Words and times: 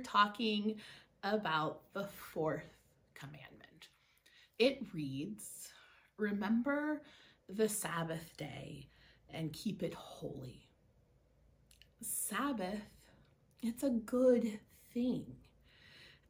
talking 0.00 0.76
about 1.22 1.92
the 1.92 2.06
fourth 2.06 2.76
commandment. 3.14 3.88
It 4.58 4.80
reads 4.92 5.72
Remember 6.16 7.02
the 7.48 7.68
Sabbath 7.68 8.36
day 8.36 8.88
and 9.32 9.52
keep 9.52 9.82
it 9.82 9.94
holy. 9.94 10.68
Sabbath, 12.02 12.82
it's 13.62 13.82
a 13.82 13.90
good 13.90 14.60
thing. 14.92 15.36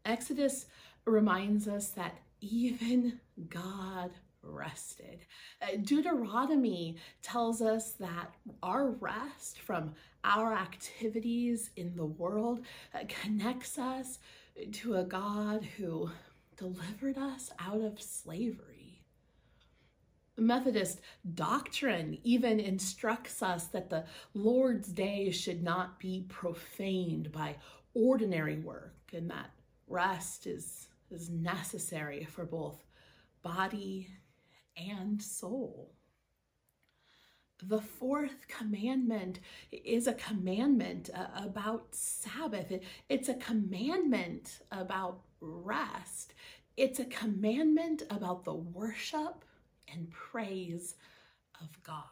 Exodus 0.05 0.67
reminds 1.05 1.69
us 1.69 1.89
that 1.91 2.19
even 2.41 3.21
God 3.49 4.11
rested. 4.43 5.27
Uh, 5.63 5.77
Deuteronomy 5.83 6.97
tells 7.23 7.61
us 7.63 7.93
that 7.93 8.35
our 8.63 8.91
rest 8.91 9.61
from 9.61 9.95
our 10.25 10.53
activities 10.53 11.71
in 11.77 11.95
the 11.97 12.07
world 12.07 12.61
uh, 12.95 13.01
connects 13.09 13.79
us 13.79 14.19
to 14.73 14.97
a 14.97 15.05
God 15.05 15.65
who 15.77 16.11
delivered 16.57 17.17
us 17.17 17.51
out 17.59 17.81
of 17.81 18.01
slavery. 18.01 19.03
Methodist 20.37 21.01
doctrine 21.35 22.19
even 22.25 22.61
instructs 22.61 23.43
us 23.43 23.67
that 23.67 23.91
the 23.91 24.05
Lord's 24.33 24.89
day 24.89 25.31
should 25.31 25.63
not 25.63 25.99
be 25.99 26.25
profaned 26.29 27.31
by 27.31 27.57
ordinary 27.93 28.57
work 28.57 28.95
and 29.13 29.31
that 29.31 29.51
rest 29.87 30.47
is, 30.47 30.89
is 31.11 31.29
necessary 31.29 32.25
for 32.25 32.45
both 32.47 32.85
body 33.43 34.09
and 34.89 35.21
soul. 35.21 35.95
The 37.63 37.81
fourth 37.81 38.49
commandment 38.49 39.41
is 39.71 40.07
a 40.07 40.15
commandment 40.15 41.11
uh, 41.15 41.27
about 41.45 41.95
Sabbath. 41.95 42.73
It's 43.09 43.29
a 43.29 43.35
commandment 43.35 44.61
about 44.73 45.21
rest. 45.41 46.35
It's 46.77 47.01
a 47.01 47.05
commandment 47.05 48.03
about 48.09 48.45
the 48.45 48.55
worship 48.55 49.45
and 49.93 50.11
praise 50.11 50.95
of 51.61 51.69
God. 51.83 52.05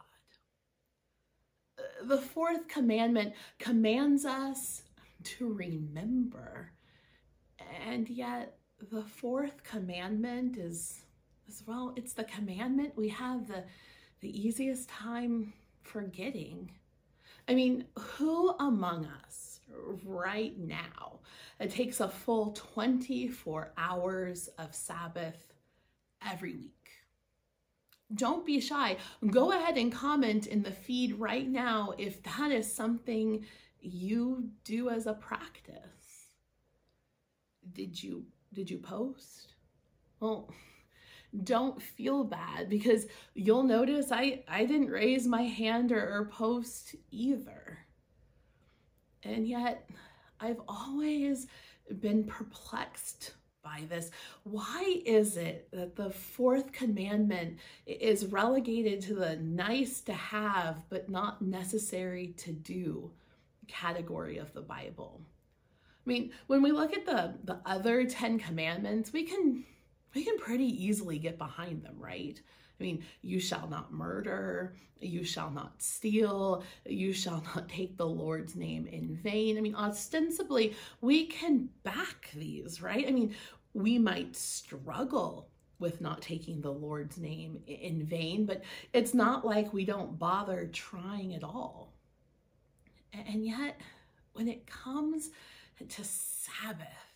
The 2.03 2.19
fourth 2.19 2.69
commandment 2.69 3.35
commands 3.59 4.25
us 4.25 4.83
to 5.25 5.53
remember. 5.53 6.73
And 7.87 8.09
yet, 8.09 8.59
the 8.91 9.03
fourth 9.03 9.65
commandment 9.65 10.57
is, 10.57 11.01
as 11.49 11.63
well, 11.67 11.93
it's 11.97 12.13
the 12.13 12.25
commandment 12.25 12.97
we 12.97 13.09
have 13.09 13.49
the, 13.49 13.65
the 14.21 14.47
easiest 14.47 14.89
time 14.89 15.53
forgetting. 15.83 16.71
I 17.49 17.55
mean, 17.55 17.87
who 17.99 18.51
among 18.59 19.07
us 19.25 19.61
right 20.05 20.57
now 20.59 21.21
it 21.59 21.71
takes 21.71 22.01
a 22.01 22.09
full 22.09 22.53
24 22.53 23.73
hours 23.77 24.49
of 24.59 24.75
Sabbath 24.75 25.55
every 26.27 26.55
week? 26.55 26.75
Don't 28.15 28.47
be 28.47 28.61
shy. 28.61 28.97
Go 29.31 29.53
ahead 29.53 29.77
and 29.77 29.93
comment 29.93 30.47
in 30.47 30.63
the 30.63 30.71
feed 30.71 31.19
right 31.19 31.49
now 31.49 31.93
if 31.99 32.23
that 32.23 32.51
is 32.51 32.73
something 32.73 33.45
you 33.81 34.49
do 34.65 34.89
as 34.89 35.07
a 35.07 35.13
practice. 35.13 36.29
Did 37.73 38.03
you 38.03 38.25
did 38.55 38.71
you 38.71 38.79
post? 38.79 39.53
Well, 40.21 40.51
don't 41.45 41.81
feel 41.81 42.25
bad 42.25 42.69
because 42.69 43.07
you'll 43.35 43.63
notice 43.63 44.11
I 44.11 44.45
I 44.49 44.65
didn't 44.65 44.91
raise 44.91 45.27
my 45.27 45.43
hand 45.43 45.93
or, 45.93 46.01
or 46.01 46.27
post 46.27 46.97
either. 47.11 47.79
And 49.23 49.47
yet 49.47 49.89
I've 50.41 50.61
always 50.69 51.47
been 52.01 52.25
perplexed 52.25 53.35
by 53.63 53.85
this. 53.89 54.11
Why 54.45 55.03
is 55.05 55.37
it 55.37 55.69
that 55.73 55.97
the 55.97 56.11
fourth 56.11 56.73
commandment 56.73 57.59
is 57.87 58.27
relegated 58.27 59.01
to 59.03 59.15
the 59.15 59.37
nice 59.37 60.01
to 60.03 60.15
have 60.15 60.83
but 60.89 61.11
not 61.11 61.43
necessary 61.43 62.29
to 62.39 62.53
do 62.53 63.11
category 63.67 64.39
of 64.39 64.53
the 64.55 64.63
Bible? 64.63 65.21
I 66.07 66.09
mean, 66.09 66.31
when 66.47 66.63
we 66.63 66.73
look 66.73 66.97
at 66.97 67.05
the 67.05 67.35
the 67.45 67.61
other 67.67 68.07
10 68.07 68.39
commandments, 68.39 69.13
we 69.13 69.25
can 69.25 69.65
we 70.15 70.25
can 70.25 70.39
pretty 70.39 70.85
easily 70.85 71.19
get 71.19 71.39
behind 71.39 71.83
them, 71.83 71.97
right? 71.99 72.41
I 72.79 72.83
mean, 72.83 73.05
you 73.23 73.41
shall 73.41 73.69
not 73.69 73.93
murder, 73.93 74.75
you 75.01 75.25
shall 75.25 75.51
not 75.51 75.83
steal, 75.83 76.63
you 76.87 77.13
shall 77.13 77.43
not 77.55 77.69
take 77.69 77.97
the 77.97 78.07
Lord's 78.07 78.55
name 78.55 78.87
in 78.87 79.17
vain. 79.17 79.59
I 79.59 79.61
mean, 79.61 79.75
ostensibly, 79.75 80.75
we 81.01 81.27
can 81.27 81.69
back 81.83 82.31
these, 82.35 82.81
right? 82.81 83.07
I 83.07 83.11
mean, 83.11 83.35
we 83.75 83.99
might 83.99 84.37
struggle 84.37 85.49
with 85.79 86.01
not 86.01 86.21
taking 86.21 86.61
the 86.61 86.73
Lord's 86.73 87.19
name 87.19 87.61
in 87.67 88.05
vain, 88.05 88.47
but 88.47 88.63
it's 88.93 89.15
not 89.15 89.47
like 89.47 89.73
we 89.73 89.85
don't 89.85 90.19
bother 90.19 90.69
trying 90.73 91.35
at 91.35 91.45
all. 91.45 91.95
And 93.13 93.47
yet, 93.47 93.81
when 94.33 94.49
it 94.49 94.67
comes 94.67 95.31
to 95.89 96.05
Sabbath, 96.05 97.08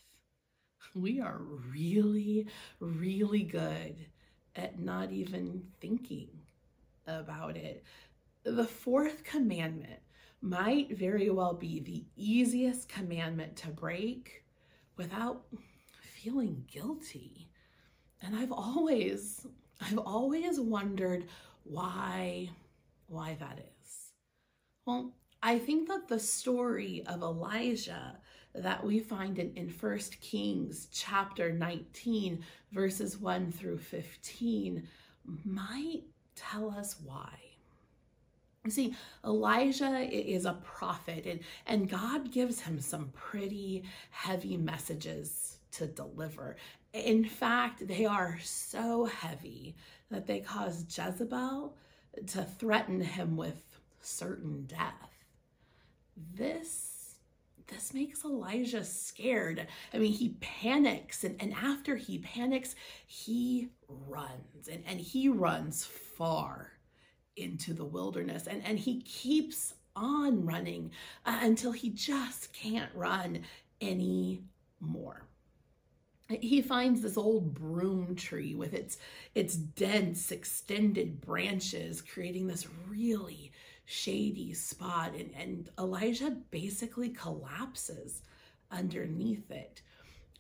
we 0.94 1.20
are 1.20 1.38
really, 1.70 2.46
really 2.80 3.42
good 3.42 4.06
at 4.56 4.78
not 4.78 5.10
even 5.10 5.62
thinking 5.80 6.28
about 7.06 7.56
it. 7.56 7.84
The 8.44 8.64
fourth 8.64 9.24
commandment 9.24 10.00
might 10.40 10.96
very 10.96 11.30
well 11.30 11.54
be 11.54 11.80
the 11.80 12.04
easiest 12.16 12.88
commandment 12.88 13.56
to 13.56 13.68
break 13.68 14.44
without 14.96 15.44
feeling 16.02 16.64
guilty. 16.70 17.48
And 18.20 18.36
I've 18.36 18.52
always 18.52 19.46
I've 19.80 19.98
always 19.98 20.60
wondered 20.60 21.26
why 21.64 22.50
why 23.06 23.36
that 23.40 23.58
is. 23.58 24.12
Well, 24.86 25.14
I 25.42 25.58
think 25.58 25.88
that 25.88 26.08
the 26.08 26.20
story 26.20 27.02
of 27.06 27.22
Elijah 27.22 28.18
that 28.54 28.84
we 28.84 29.00
find 29.00 29.38
in, 29.38 29.52
in 29.54 29.68
1 29.68 29.98
Kings 30.20 30.88
chapter 30.92 31.52
19, 31.52 32.44
verses 32.72 33.18
1 33.18 33.52
through 33.52 33.78
15, 33.78 34.86
might 35.44 36.02
tell 36.34 36.70
us 36.70 36.96
why. 37.04 37.32
You 38.64 38.70
see, 38.70 38.94
Elijah 39.24 40.08
is 40.10 40.44
a 40.44 40.58
prophet, 40.62 41.26
and, 41.26 41.40
and 41.66 41.88
God 41.88 42.30
gives 42.30 42.60
him 42.60 42.80
some 42.80 43.10
pretty 43.12 43.84
heavy 44.10 44.56
messages 44.56 45.58
to 45.72 45.86
deliver. 45.86 46.56
In 46.92 47.24
fact, 47.24 47.86
they 47.88 48.04
are 48.04 48.38
so 48.42 49.06
heavy 49.06 49.74
that 50.10 50.26
they 50.26 50.40
cause 50.40 50.84
Jezebel 50.88 51.74
to 52.28 52.44
threaten 52.44 53.00
him 53.00 53.36
with 53.36 53.62
certain 54.00 54.66
death. 54.66 55.24
This 56.36 56.91
this 57.68 57.94
makes 57.94 58.24
Elijah 58.24 58.84
scared. 58.84 59.66
I 59.92 59.98
mean, 59.98 60.12
he 60.12 60.36
panics, 60.40 61.24
and, 61.24 61.40
and 61.40 61.52
after 61.54 61.96
he 61.96 62.18
panics, 62.18 62.74
he 63.06 63.68
runs, 63.88 64.68
and, 64.70 64.82
and 64.86 65.00
he 65.00 65.28
runs 65.28 65.84
far 65.84 66.72
into 67.36 67.74
the 67.74 67.84
wilderness, 67.84 68.46
and, 68.46 68.64
and 68.64 68.78
he 68.78 69.02
keeps 69.02 69.74
on 69.94 70.44
running 70.44 70.90
uh, 71.26 71.38
until 71.42 71.72
he 71.72 71.90
just 71.90 72.52
can't 72.52 72.90
run 72.94 73.42
anymore 73.80 75.26
he 76.40 76.62
finds 76.62 77.02
this 77.02 77.16
old 77.16 77.54
broom 77.54 78.14
tree 78.14 78.54
with 78.54 78.74
its 78.74 78.98
its 79.34 79.54
dense 79.54 80.30
extended 80.30 81.20
branches 81.20 82.00
creating 82.00 82.46
this 82.46 82.66
really 82.88 83.51
shady 83.92 84.54
spot 84.54 85.12
and, 85.14 85.30
and 85.38 85.70
elijah 85.78 86.30
basically 86.50 87.10
collapses 87.10 88.22
underneath 88.70 89.50
it 89.50 89.82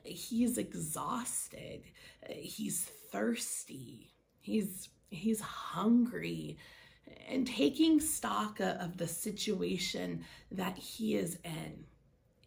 he's 0.04 0.58
exhausted 0.58 1.82
he's 2.28 2.84
thirsty 3.10 4.10
he's 4.40 4.88
he's 5.10 5.40
hungry 5.40 6.56
and 7.28 7.46
taking 7.46 8.00
stock 8.00 8.58
of 8.60 8.96
the 8.96 9.06
situation 9.06 10.24
that 10.50 10.78
he 10.78 11.16
is 11.16 11.38
in 11.44 11.84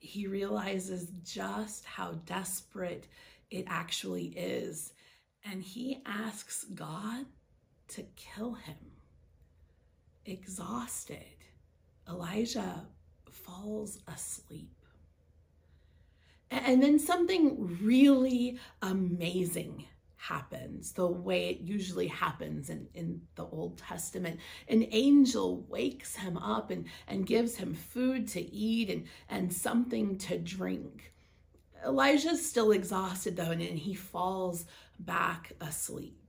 he 0.05 0.27
realizes 0.27 1.07
just 1.23 1.83
how 1.83 2.11
desperate 2.25 3.07
it 3.49 3.65
actually 3.67 4.27
is. 4.27 4.93
And 5.43 5.63
he 5.63 6.01
asks 6.05 6.63
God 6.65 7.25
to 7.89 8.03
kill 8.15 8.53
him. 8.53 8.84
Exhausted, 10.25 11.37
Elijah 12.09 12.87
falls 13.29 13.99
asleep. 14.07 14.71
And 16.49 16.81
then 16.81 16.99
something 16.99 17.79
really 17.81 18.59
amazing 18.81 19.85
happens 20.15 20.93
the 20.93 21.05
way 21.05 21.49
it 21.49 21.59
usually 21.59 22.07
happens 22.07 22.69
in, 22.69 22.87
in 22.95 23.21
the 23.35 23.45
Old 23.45 23.77
Testament. 23.77 24.39
An 24.67 24.87
angel 24.91 25.65
wakes 25.69 26.15
him 26.15 26.37
up 26.37 26.71
and, 26.71 26.85
and 27.07 27.27
gives 27.27 27.57
him 27.57 27.75
food 27.75 28.27
to 28.29 28.41
eat 28.41 28.89
and, 28.89 29.05
and 29.29 29.53
something 29.53 30.17
to 30.19 30.39
drink. 30.39 31.13
Elijah's 31.85 32.43
still 32.43 32.71
exhausted 32.71 33.35
though, 33.35 33.51
and 33.51 33.61
he 33.61 33.93
falls 33.93 34.65
back 34.97 35.51
asleep. 35.61 36.19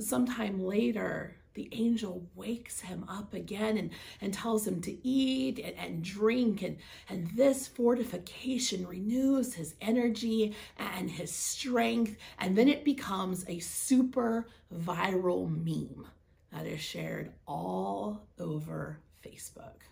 Sometime 0.00 0.64
later, 0.64 1.36
the 1.58 1.68
angel 1.72 2.24
wakes 2.36 2.82
him 2.82 3.04
up 3.08 3.34
again 3.34 3.76
and, 3.76 3.90
and 4.20 4.32
tells 4.32 4.64
him 4.64 4.80
to 4.80 4.96
eat 5.06 5.58
and, 5.58 5.74
and 5.76 6.04
drink. 6.04 6.62
And, 6.62 6.76
and 7.08 7.26
this 7.32 7.66
fortification 7.66 8.86
renews 8.86 9.54
his 9.54 9.74
energy 9.80 10.54
and 10.78 11.10
his 11.10 11.32
strength. 11.32 12.14
And 12.38 12.56
then 12.56 12.68
it 12.68 12.84
becomes 12.84 13.44
a 13.48 13.58
super 13.58 14.46
viral 14.72 15.50
meme 15.50 16.06
that 16.52 16.64
is 16.64 16.80
shared 16.80 17.32
all 17.44 18.28
over 18.38 19.00
Facebook. 19.26 19.82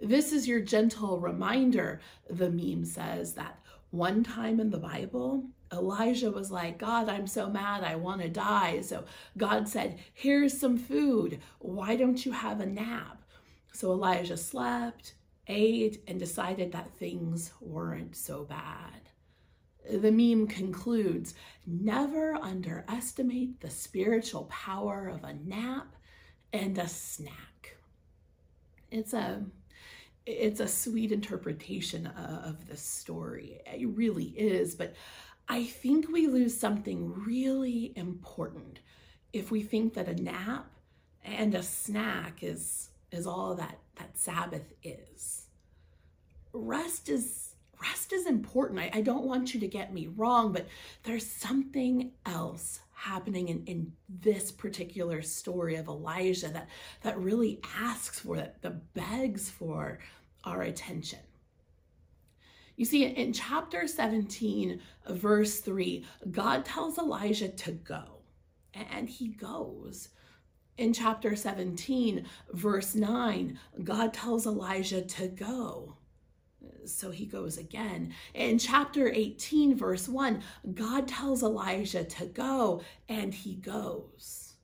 This 0.00 0.32
is 0.32 0.46
your 0.46 0.60
gentle 0.60 1.18
reminder, 1.18 2.00
the 2.28 2.48
meme 2.48 2.84
says, 2.84 3.34
that 3.34 3.58
one 3.90 4.22
time 4.22 4.60
in 4.60 4.70
the 4.70 4.78
Bible, 4.78 5.42
Elijah 5.72 6.30
was 6.30 6.50
like, 6.50 6.78
God, 6.78 7.08
I'm 7.08 7.26
so 7.26 7.48
mad, 7.48 7.84
I 7.84 7.96
want 7.96 8.22
to 8.22 8.28
die. 8.28 8.80
So 8.80 9.04
God 9.36 9.68
said, 9.68 9.98
Here's 10.12 10.58
some 10.58 10.76
food. 10.76 11.40
Why 11.58 11.96
don't 11.96 12.24
you 12.24 12.32
have 12.32 12.60
a 12.60 12.66
nap? 12.66 13.22
So 13.72 13.92
Elijah 13.92 14.36
slept, 14.36 15.14
ate, 15.46 16.02
and 16.08 16.18
decided 16.18 16.72
that 16.72 16.96
things 16.96 17.52
weren't 17.60 18.16
so 18.16 18.44
bad. 18.44 19.10
The 19.90 20.12
meme 20.12 20.46
concludes 20.46 21.34
Never 21.66 22.34
underestimate 22.34 23.60
the 23.60 23.70
spiritual 23.70 24.44
power 24.44 25.08
of 25.08 25.24
a 25.24 25.34
nap 25.34 25.94
and 26.52 26.78
a 26.78 26.88
snack. 26.88 27.76
It's 28.90 29.12
a 29.14 29.44
it's 30.26 30.60
a 30.60 30.68
sweet 30.68 31.12
interpretation 31.12 32.06
of 32.06 32.68
the 32.68 32.76
story. 32.76 33.60
It 33.66 33.88
really 33.88 34.26
is, 34.26 34.74
but 34.74 34.94
I 35.50 35.64
think 35.64 36.08
we 36.08 36.28
lose 36.28 36.56
something 36.56 37.12
really 37.26 37.92
important 37.96 38.78
if 39.32 39.50
we 39.50 39.62
think 39.62 39.94
that 39.94 40.06
a 40.06 40.14
nap 40.14 40.70
and 41.24 41.56
a 41.56 41.62
snack 41.62 42.44
is 42.44 42.90
is 43.10 43.26
all 43.26 43.56
that 43.56 43.80
that 43.96 44.16
Sabbath 44.16 44.72
is. 44.84 45.46
Rest 46.52 47.08
is 47.08 47.56
rest 47.82 48.12
is 48.12 48.26
important. 48.26 48.78
I, 48.78 48.90
I 48.94 49.00
don't 49.00 49.24
want 49.24 49.52
you 49.52 49.58
to 49.58 49.66
get 49.66 49.92
me 49.92 50.06
wrong, 50.06 50.52
but 50.52 50.68
there's 51.02 51.26
something 51.26 52.12
else 52.24 52.78
happening 52.94 53.48
in, 53.48 53.64
in 53.64 53.92
this 54.08 54.52
particular 54.52 55.20
story 55.20 55.74
of 55.74 55.88
Elijah 55.88 56.50
that 56.50 56.68
that 57.02 57.18
really 57.18 57.58
asks 57.76 58.20
for 58.20 58.36
that, 58.36 58.62
that 58.62 58.94
begs 58.94 59.50
for 59.50 59.98
our 60.44 60.62
attention. 60.62 61.18
You 62.80 62.86
see, 62.86 63.04
in 63.04 63.34
chapter 63.34 63.86
17, 63.86 64.80
verse 65.06 65.60
3, 65.60 66.02
God 66.30 66.64
tells 66.64 66.96
Elijah 66.96 67.50
to 67.50 67.72
go, 67.72 68.22
and 68.72 69.06
he 69.06 69.28
goes. 69.28 70.08
In 70.78 70.94
chapter 70.94 71.36
17, 71.36 72.24
verse 72.54 72.94
9, 72.94 73.58
God 73.84 74.14
tells 74.14 74.46
Elijah 74.46 75.02
to 75.02 75.28
go. 75.28 75.98
So 76.86 77.10
he 77.10 77.26
goes 77.26 77.58
again. 77.58 78.14
In 78.32 78.58
chapter 78.58 79.12
18, 79.12 79.76
verse 79.76 80.08
1, 80.08 80.42
God 80.72 81.06
tells 81.06 81.42
Elijah 81.42 82.04
to 82.04 82.24
go, 82.24 82.80
and 83.10 83.34
he 83.34 83.56
goes. 83.56 84.54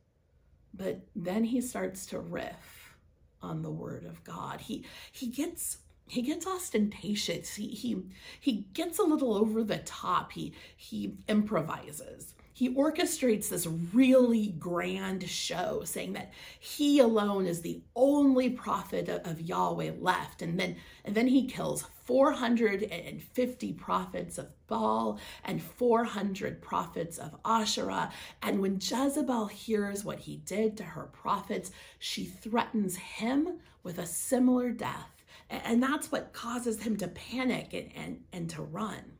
But 0.73 1.03
then 1.15 1.45
he 1.45 1.61
starts 1.61 2.07
to 2.07 2.19
riff 2.19 2.97
on 3.43 3.61
the 3.61 3.71
word 3.71 4.07
of 4.07 4.25
God. 4.25 4.63
He 4.63 4.87
he 5.13 5.27
gets 5.27 5.77
he 6.09 6.23
gets 6.23 6.47
ostentatious. 6.47 7.57
He 7.57 7.69
he 7.69 8.03
he 8.41 8.67
gets 8.75 8.99
a 8.99 9.05
little 9.05 9.35
over 9.35 9.65
the 9.65 9.79
top. 9.79 10.33
He 10.33 10.53
he 10.77 11.15
improvises. 11.29 12.35
He 12.53 12.75
orchestrates 12.75 13.51
this 13.51 13.67
really 13.67 14.55
grand 14.59 15.29
show 15.29 15.83
saying 15.85 16.15
that 16.15 16.33
he 16.59 17.01
alone 17.01 17.45
is 17.45 17.61
the 17.61 17.83
only 17.95 18.49
prophet 18.49 19.11
of 19.11 19.43
Yahweh 19.43 19.93
left. 19.99 20.41
And 20.41 20.59
then 20.59 20.77
and 21.05 21.15
then 21.15 21.27
he 21.27 21.49
kills 21.49 21.85
450 22.05 23.73
prophets 23.73 24.39
of 24.39 24.49
Baal 24.69 25.19
and 25.45 25.61
400 25.61 26.63
prophets 26.63 27.19
of 27.19 27.37
Asherah. 27.45 28.13
And 28.41 28.61
when 28.61 28.77
Jezebel 28.77 29.49
hears 29.49 30.05
what 30.05 30.21
he 30.21 30.37
did 30.37 30.77
to 30.77 30.85
her 30.85 31.11
prophets, 31.13 31.73
she 31.99 32.25
threatens 32.25 32.97
him 32.97 33.59
with 33.83 33.99
a 33.99 34.07
similar 34.07 34.71
death 34.71 35.16
and 35.49 35.83
that's 35.83 36.11
what 36.11 36.33
causes 36.33 36.83
him 36.83 36.97
to 36.97 37.09
panic 37.09 37.73
and, 37.73 37.91
and, 37.97 38.21
and 38.33 38.51
to 38.51 38.63
run. 38.63 39.13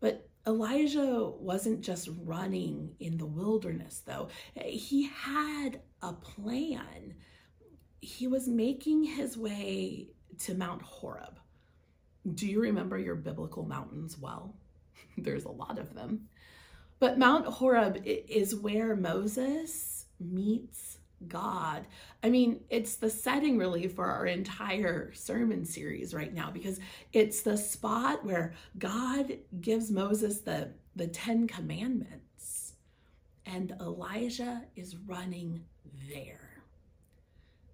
But 0.00 0.28
Elijah 0.46 1.30
wasn't 1.38 1.80
just 1.80 2.08
running 2.22 2.94
in 3.00 3.16
the 3.16 3.26
wilderness, 3.26 4.02
though. 4.04 4.28
He 4.62 5.04
had 5.04 5.80
a 6.02 6.12
plan. 6.12 7.14
He 8.00 8.26
was 8.26 8.48
making 8.48 9.04
his 9.04 9.36
way 9.36 10.08
to 10.40 10.54
Mount 10.54 10.82
Horeb. 10.82 11.38
Do 12.34 12.46
you 12.46 12.60
remember 12.60 12.98
your 12.98 13.14
biblical 13.14 13.64
mountains 13.64 14.18
well? 14.18 14.54
There's 15.18 15.44
a 15.44 15.50
lot 15.50 15.78
of 15.78 15.94
them. 15.94 16.28
But 16.98 17.18
Mount 17.18 17.46
Horeb 17.46 18.02
is 18.04 18.54
where 18.54 18.96
Moses 18.96 20.06
meets 20.20 20.98
God. 21.28 21.86
I 22.22 22.30
mean, 22.30 22.60
it's 22.70 22.96
the 22.96 23.10
setting 23.10 23.58
really 23.58 23.88
for 23.88 24.06
our 24.06 24.26
entire 24.26 25.12
sermon 25.14 25.64
series 25.64 26.14
right 26.14 26.32
now 26.32 26.50
because 26.50 26.80
it's 27.12 27.42
the 27.42 27.56
spot 27.56 28.24
where 28.24 28.54
God 28.78 29.38
gives 29.60 29.90
Moses 29.90 30.40
the, 30.40 30.70
the 30.96 31.08
Ten 31.08 31.46
Commandments, 31.46 32.74
and 33.46 33.74
Elijah 33.80 34.62
is 34.76 34.96
running 34.96 35.64
there. 36.08 36.62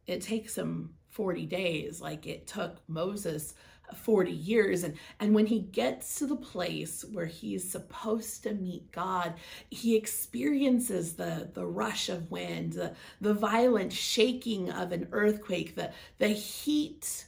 It 0.07 0.21
takes 0.23 0.57
him 0.57 0.95
40 1.11 1.47
days 1.47 2.00
like 2.00 2.26
it 2.26 2.47
took 2.47 2.78
Moses 2.88 3.54
40 3.97 4.30
years 4.30 4.85
and 4.85 4.94
and 5.18 5.35
when 5.35 5.47
he 5.47 5.61
gets 5.61 6.16
to 6.16 6.26
the 6.26 6.37
place 6.37 7.04
where 7.12 7.26
he's 7.26 7.70
supposed 7.70 8.42
to 8.44 8.54
meet 8.54 8.90
God 8.92 9.35
he 9.70 9.97
experiences 9.97 11.14
the 11.14 11.50
the 11.52 11.66
rush 11.66 12.09
of 12.09 12.30
wind 12.30 12.75
the 12.75 12.94
the 13.20 13.35
violent 13.35 13.92
shaking 13.92 14.70
of 14.70 14.92
an 14.92 15.09
earthquake 15.12 15.75
the 15.75 15.90
the 16.18 16.28
heat 16.28 17.26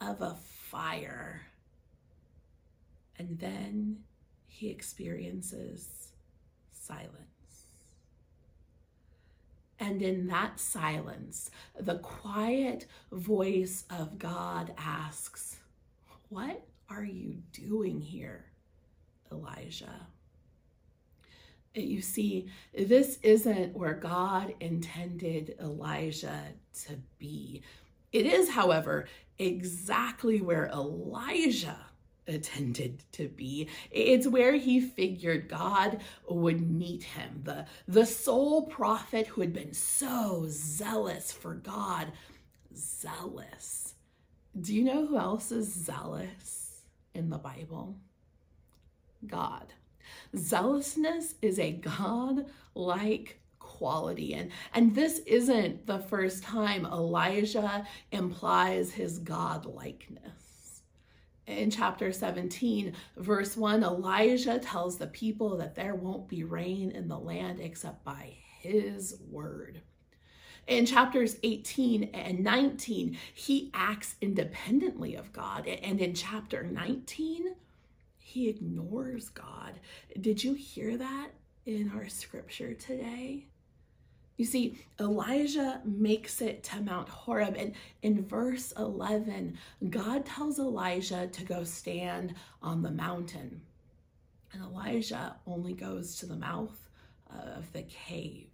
of 0.00 0.20
a 0.20 0.34
fire. 0.34 1.46
And 3.18 3.38
then 3.38 3.98
he 4.46 4.68
experiences 4.68 6.12
silence. 6.72 7.14
And 9.80 10.02
in 10.02 10.26
that 10.26 10.58
silence, 10.58 11.50
the 11.78 11.98
quiet 11.98 12.86
voice 13.12 13.84
of 13.90 14.18
God 14.18 14.74
asks, 14.76 15.57
What 16.28 16.62
are 16.90 17.04
you 17.04 17.36
doing 17.52 18.00
here, 18.00 18.44
Elijah? 19.32 20.06
You 21.74 22.02
see, 22.02 22.48
this 22.76 23.18
isn't 23.22 23.76
where 23.76 23.94
God 23.94 24.54
intended 24.60 25.56
Elijah 25.60 26.42
to 26.86 26.98
be. 27.18 27.62
It 28.12 28.26
is, 28.26 28.50
however, 28.50 29.06
exactly 29.38 30.40
where 30.40 30.66
Elijah 30.66 31.78
intended 32.26 33.04
to 33.12 33.28
be. 33.28 33.68
It's 33.90 34.26
where 34.26 34.54
he 34.56 34.80
figured 34.80 35.48
God 35.48 36.00
would 36.28 36.70
meet 36.70 37.04
him. 37.04 37.42
The, 37.44 37.66
the 37.86 38.06
sole 38.06 38.62
prophet 38.66 39.28
who 39.28 39.40
had 39.40 39.52
been 39.52 39.72
so 39.72 40.46
zealous 40.48 41.32
for 41.32 41.54
God. 41.54 42.12
Zealous. 42.74 43.87
Do 44.60 44.74
you 44.74 44.84
know 44.84 45.06
who 45.06 45.18
else 45.18 45.52
is 45.52 45.72
zealous 45.72 46.82
in 47.14 47.30
the 47.30 47.38
Bible? 47.38 47.96
God. 49.26 49.72
Zealousness 50.36 51.34
is 51.42 51.58
a 51.58 51.72
God 51.72 52.46
like 52.74 53.40
quality. 53.58 54.34
And, 54.34 54.50
and 54.74 54.94
this 54.94 55.18
isn't 55.26 55.86
the 55.86 55.98
first 55.98 56.42
time 56.42 56.86
Elijah 56.86 57.86
implies 58.10 58.92
his 58.92 59.18
God 59.18 59.66
likeness 59.66 60.48
in 61.48 61.70
chapter 61.70 62.12
17, 62.12 62.92
verse 63.16 63.56
1, 63.56 63.82
Elijah 63.82 64.58
tells 64.58 64.98
the 64.98 65.06
people 65.06 65.56
that 65.56 65.74
there 65.74 65.94
won't 65.94 66.28
be 66.28 66.44
rain 66.44 66.90
in 66.90 67.08
the 67.08 67.18
land 67.18 67.58
except 67.60 68.04
by 68.04 68.34
his 68.60 69.18
word. 69.30 69.80
In 70.68 70.84
chapters 70.84 71.38
18 71.42 72.10
and 72.12 72.40
19, 72.44 73.16
he 73.32 73.70
acts 73.72 74.16
independently 74.20 75.14
of 75.14 75.32
God. 75.32 75.66
And 75.66 75.98
in 75.98 76.12
chapter 76.12 76.62
19, 76.62 77.54
he 78.18 78.50
ignores 78.50 79.30
God. 79.30 79.80
Did 80.20 80.44
you 80.44 80.52
hear 80.52 80.98
that 80.98 81.30
in 81.64 81.90
our 81.94 82.10
scripture 82.10 82.74
today? 82.74 83.46
You 84.36 84.44
see, 84.44 84.78
Elijah 85.00 85.80
makes 85.86 86.42
it 86.42 86.62
to 86.64 86.82
Mount 86.82 87.08
Horeb, 87.08 87.56
and 87.58 87.72
in 88.02 88.24
verse 88.26 88.72
11, 88.76 89.56
God 89.88 90.26
tells 90.26 90.58
Elijah 90.58 91.28
to 91.28 91.44
go 91.44 91.64
stand 91.64 92.34
on 92.62 92.82
the 92.82 92.90
mountain. 92.90 93.62
And 94.52 94.62
Elijah 94.62 95.36
only 95.46 95.72
goes 95.72 96.16
to 96.16 96.26
the 96.26 96.36
mouth 96.36 96.78
of 97.30 97.72
the 97.72 97.82
cave. 97.82 98.47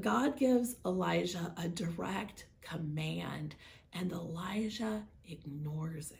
God 0.00 0.36
gives 0.38 0.76
Elijah 0.86 1.52
a 1.56 1.68
direct 1.68 2.46
command, 2.62 3.54
and 3.92 4.12
Elijah 4.12 5.02
ignores 5.28 6.10
it. 6.10 6.18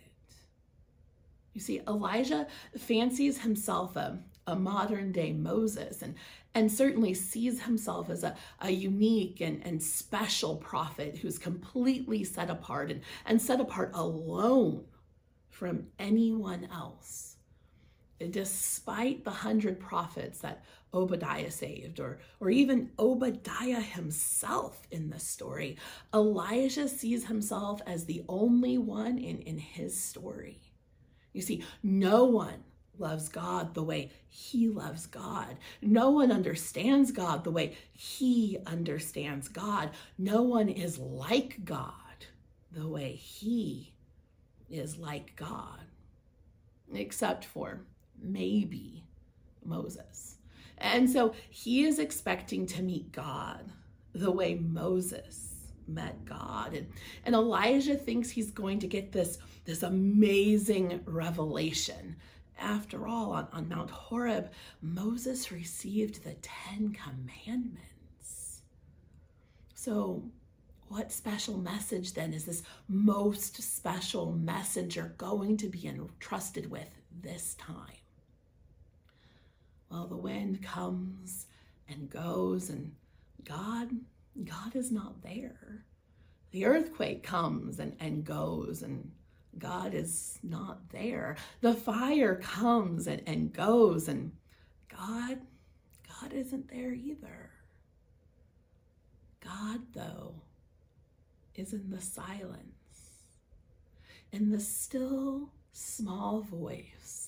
You 1.55 1.61
see, 1.61 1.81
Elijah 1.87 2.47
fancies 2.77 3.39
himself 3.39 3.97
a, 3.97 4.19
a 4.47 4.57
modern 4.57 5.13
day 5.13 5.33
Moses 5.33 6.03
and, 6.03 6.15
and 6.55 6.71
certainly 6.71 7.15
sees 7.15 7.63
himself 7.63 8.09
as 8.11 8.25
a, 8.25 8.37
a 8.61 8.71
unique 8.71 9.41
and, 9.41 9.65
and 9.67 9.83
special 9.83 10.57
prophet 10.57 11.19
who's 11.19 11.39
completely 11.39 12.25
set 12.25 12.51
apart 12.51 12.91
and, 12.91 13.03
and 13.27 13.41
set 13.41 13.61
apart 13.61 13.91
alone 13.95 14.85
from 15.51 15.87
anyone 15.99 16.69
else. 16.73 17.37
Despite 18.31 19.25
the 19.25 19.31
hundred 19.31 19.81
prophets 19.81 20.39
that 20.41 20.65
Obadiah 20.95 21.51
saved, 21.51 22.01
or, 22.01 22.19
or 22.41 22.51
even 22.51 22.91
Obadiah 22.99 23.81
himself 23.81 24.87
in 24.91 25.11
the 25.11 25.19
story, 25.19 25.77
Elijah 26.15 26.89
sees 26.89 27.27
himself 27.27 27.81
as 27.87 28.05
the 28.05 28.23
only 28.29 28.79
one 28.79 29.19
in, 29.19 29.39
in 29.41 29.59
his 29.59 29.99
story. 29.99 30.61
You 31.33 31.41
see, 31.41 31.65
no 31.83 32.25
one 32.25 32.65
loves 32.99 33.29
God 33.29 33.75
the 33.75 33.83
way 33.83 34.11
he 34.29 34.69
loves 34.69 35.07
God. 35.07 35.57
No 35.81 36.11
one 36.11 36.31
understands 36.31 37.11
God 37.11 37.43
the 37.43 37.51
way 37.51 37.77
he 37.93 38.59
understands 38.67 39.49
God. 39.49 39.91
No 40.19 40.43
one 40.43 40.69
is 40.69 40.99
like 40.99 41.65
God 41.65 41.93
the 42.71 42.89
way 42.89 43.13
he 43.13 43.95
is 44.71 44.99
like 44.99 45.37
God, 45.37 45.81
except 46.95 47.45
for 47.45 47.81
maybe 48.21 49.05
Moses. 49.65 50.37
And 50.79 51.09
so 51.09 51.35
he 51.51 51.85
is 51.85 51.99
expecting 51.99 52.67
to 52.67 52.83
meet 52.83 53.13
God 53.13 53.71
the 54.15 54.31
way 54.31 54.55
Moses 54.55 55.55
met 55.87 56.25
God. 56.25 56.75
And, 56.75 56.87
and 57.25 57.35
Elijah 57.35 57.97
thinks 57.97 58.31
he's 58.31 58.51
going 58.51 58.79
to 58.81 58.87
get 58.87 59.13
this, 59.13 59.39
this 59.65 59.83
amazing 59.83 61.01
revelation 61.05 62.17
after 62.63 63.07
all, 63.07 63.33
on, 63.33 63.49
on 63.53 63.69
Mount 63.69 63.91
Horeb, 63.91 64.51
Moses 64.81 65.51
received 65.51 66.23
the 66.23 66.37
Ten 66.41 66.95
Commandments. 66.95 68.63
So, 69.75 70.23
what 70.89 71.11
special 71.11 71.57
message 71.59 72.13
then 72.13 72.33
is 72.33 72.45
this 72.45 72.63
most 72.89 73.63
special 73.63 74.33
messenger 74.33 75.15
going 75.19 75.57
to 75.57 75.69
be 75.69 75.87
entrusted 75.87 76.71
with 76.71 76.89
this 77.21 77.55
time? 77.55 78.02
Well, 79.93 80.07
the 80.07 80.17
wind 80.17 80.63
comes 80.63 81.49
and 81.87 82.09
goes, 82.09 82.71
and 82.71 82.93
God, 83.45 83.91
God 84.43 84.75
is 84.75 84.91
not 84.91 85.23
there. 85.23 85.85
The 86.51 86.65
earthquake 86.65 87.23
comes 87.23 87.79
and, 87.79 87.95
and 88.01 88.25
goes, 88.25 88.81
and 88.81 89.11
God 89.59 89.93
is 89.93 90.39
not 90.43 90.89
there. 90.89 91.37
The 91.61 91.75
fire 91.75 92.37
comes 92.37 93.07
and, 93.07 93.23
and 93.27 93.53
goes, 93.53 94.09
and 94.09 94.33
God, 94.89 95.41
God 96.09 96.33
isn't 96.33 96.71
there 96.71 96.95
either. 96.95 97.51
God, 99.45 99.81
though, 99.93 100.37
is 101.55 101.75
in 101.75 101.91
the 101.91 102.01
silence, 102.01 103.11
in 104.33 104.51
the 104.51 104.61
still 104.61 105.51
small 105.73 106.41
voice 106.41 107.22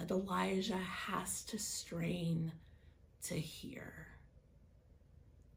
that 0.00 0.10
Elijah 0.10 0.76
has 0.76 1.42
to 1.44 1.58
strain 1.58 2.52
to 3.24 3.34
hear. 3.34 4.06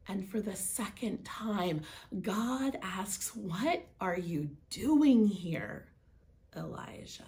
And 0.06 0.28
for 0.28 0.40
the 0.40 0.54
second 0.54 1.24
time, 1.24 1.80
God 2.20 2.78
asks, 2.82 3.34
What 3.34 3.86
are 4.00 4.18
you 4.18 4.50
doing 4.68 5.26
here? 5.26 5.86
Elijah. 6.54 7.24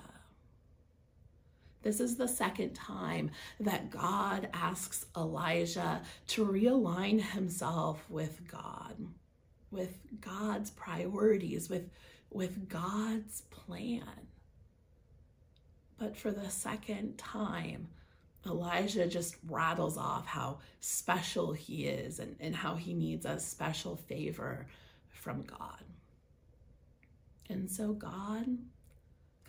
This 1.82 2.00
is 2.00 2.16
the 2.16 2.28
second 2.28 2.74
time 2.74 3.30
that 3.60 3.90
God 3.90 4.48
asks 4.52 5.06
Elijah 5.16 6.02
to 6.28 6.44
realign 6.44 7.20
himself 7.20 8.04
with 8.10 8.46
God, 8.46 8.96
with 9.70 9.96
God's 10.20 10.70
priorities, 10.70 11.70
with, 11.70 11.88
with 12.30 12.68
God's 12.68 13.42
plan. 13.50 14.25
But 15.98 16.16
for 16.16 16.30
the 16.30 16.50
second 16.50 17.18
time, 17.18 17.88
Elijah 18.44 19.06
just 19.06 19.36
rattles 19.48 19.96
off 19.96 20.26
how 20.26 20.58
special 20.80 21.52
he 21.52 21.86
is 21.86 22.18
and, 22.18 22.36
and 22.38 22.54
how 22.54 22.76
he 22.76 22.94
needs 22.94 23.24
a 23.24 23.40
special 23.40 23.96
favor 23.96 24.66
from 25.10 25.42
God. 25.42 25.82
And 27.48 27.70
so 27.70 27.92
God 27.92 28.46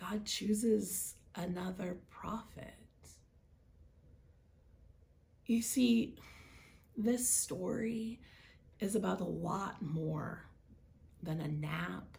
God 0.00 0.24
chooses 0.24 1.14
another 1.34 1.96
prophet. 2.08 2.74
You 5.46 5.62
see, 5.62 6.16
this 6.96 7.28
story 7.28 8.20
is 8.80 8.94
about 8.94 9.20
a 9.20 9.24
lot 9.24 9.80
more 9.80 10.44
than 11.22 11.40
a 11.40 11.48
nap 11.48 12.17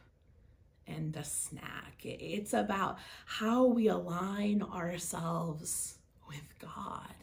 and 0.90 1.16
a 1.16 1.24
snack. 1.24 2.02
It's 2.04 2.54
about 2.54 2.98
how 3.26 3.66
we 3.66 3.88
align 3.88 4.62
ourselves 4.62 5.98
with 6.28 6.60
God. 6.60 7.14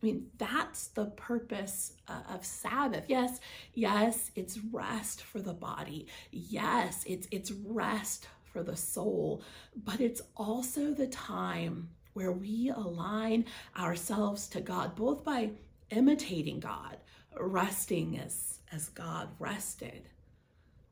I 0.00 0.06
mean, 0.06 0.28
that's 0.38 0.88
the 0.88 1.06
purpose 1.06 1.94
uh, 2.06 2.20
of 2.32 2.44
Sabbath. 2.44 3.04
Yes, 3.08 3.40
yes, 3.74 4.30
it's 4.36 4.58
rest 4.58 5.22
for 5.22 5.40
the 5.40 5.54
body. 5.54 6.06
Yes, 6.30 7.02
it's 7.06 7.26
it's 7.32 7.50
rest 7.50 8.28
for 8.52 8.62
the 8.62 8.76
soul, 8.76 9.42
but 9.76 10.00
it's 10.00 10.22
also 10.36 10.92
the 10.92 11.08
time 11.08 11.88
where 12.12 12.32
we 12.32 12.70
align 12.70 13.44
ourselves 13.76 14.48
to 14.48 14.60
God 14.60 14.94
both 14.94 15.24
by 15.24 15.50
imitating 15.90 16.60
God, 16.60 16.96
resting 17.38 18.18
as 18.18 18.60
as 18.72 18.88
God 18.90 19.28
rested, 19.38 20.08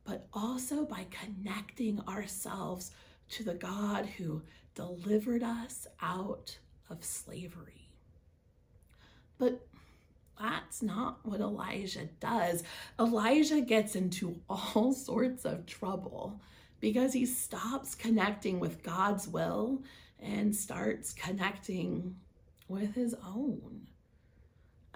but 0.07 0.29
also 0.33 0.85
by 0.85 1.05
connecting 1.11 2.01
ourselves 2.09 2.93
to 3.29 3.43
the 3.43 3.55
God 3.55 4.07
who 4.07 4.41
delivered 4.75 5.43
us 5.43 5.87
out 6.01 6.57
of 6.89 7.05
slavery. 7.05 7.91
But 9.39 9.67
that's 10.41 10.83
not 10.83 11.19
what 11.25 11.41
Elijah 11.41 12.09
does. 12.21 12.63
Elijah 13.01 13.61
gets 13.61 13.97
into 13.97 14.41
all 14.49 14.93
sorts 14.95 15.45
of 15.45 15.67
trouble 15.67 16.41
because 16.79 17.13
he 17.13 17.27
stops 17.27 17.95
connecting 17.95 18.61
with 18.61 18.83
God's 18.83 19.27
will 19.27 19.83
and 20.21 20.55
starts 20.55 21.13
connecting 21.13 22.17
with 22.69 22.95
his 22.95 23.15
own. 23.27 23.89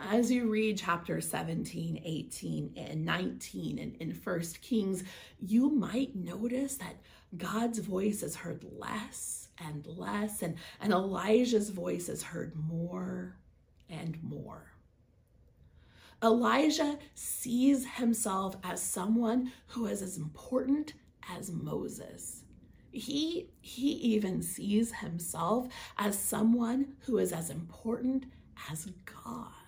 As 0.09 0.31
you 0.31 0.49
read 0.49 0.79
chapter 0.79 1.21
17, 1.21 2.03
18, 2.05 2.73
and 2.77 3.05
19 3.05 3.79
in, 3.79 3.95
in 4.01 4.11
1 4.11 4.41
Kings, 4.63 5.05
you 5.39 5.71
might 5.71 6.17
notice 6.17 6.77
that 6.77 6.97
God's 7.37 7.79
voice 7.79 8.23
is 8.23 8.35
heard 8.35 8.65
less 8.77 9.49
and 9.59 9.87
less, 9.87 10.43
and, 10.43 10.57
and 10.81 10.93
Elijah's 10.93 11.71
voice 11.71 12.09
is 12.09 12.23
heard 12.23 12.57
more 12.57 13.37
and 13.89 14.21
more. 14.23 14.73
Elijah 16.23 16.99
sees 17.15 17.87
himself 17.87 18.57
as 18.65 18.83
someone 18.83 19.53
who 19.69 19.87
is 19.87 20.03
as 20.03 20.17
important 20.17 20.95
as 21.37 21.51
Moses. 21.51 22.43
He, 22.91 23.51
he 23.61 23.93
even 23.93 24.43
sees 24.43 24.93
himself 24.93 25.69
as 25.99 26.19
someone 26.19 26.95
who 27.01 27.19
is 27.19 27.33
as 27.33 27.51
important 27.51 28.27
as 28.71 28.89
God. 29.05 29.60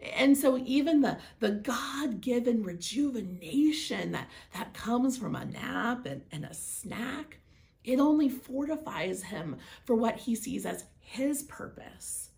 And 0.00 0.36
so 0.36 0.58
even 0.64 1.00
the, 1.00 1.18
the 1.40 1.50
God-given 1.50 2.62
rejuvenation 2.62 4.12
that, 4.12 4.28
that 4.54 4.72
comes 4.74 5.18
from 5.18 5.34
a 5.34 5.44
nap 5.44 6.06
and, 6.06 6.22
and 6.30 6.44
a 6.44 6.54
snack, 6.54 7.38
it 7.84 7.98
only 7.98 8.28
fortifies 8.28 9.24
him 9.24 9.56
for 9.84 9.96
what 9.96 10.16
he 10.16 10.34
sees 10.34 10.64
as 10.66 10.84
his 11.00 11.42
purpose 11.44 12.30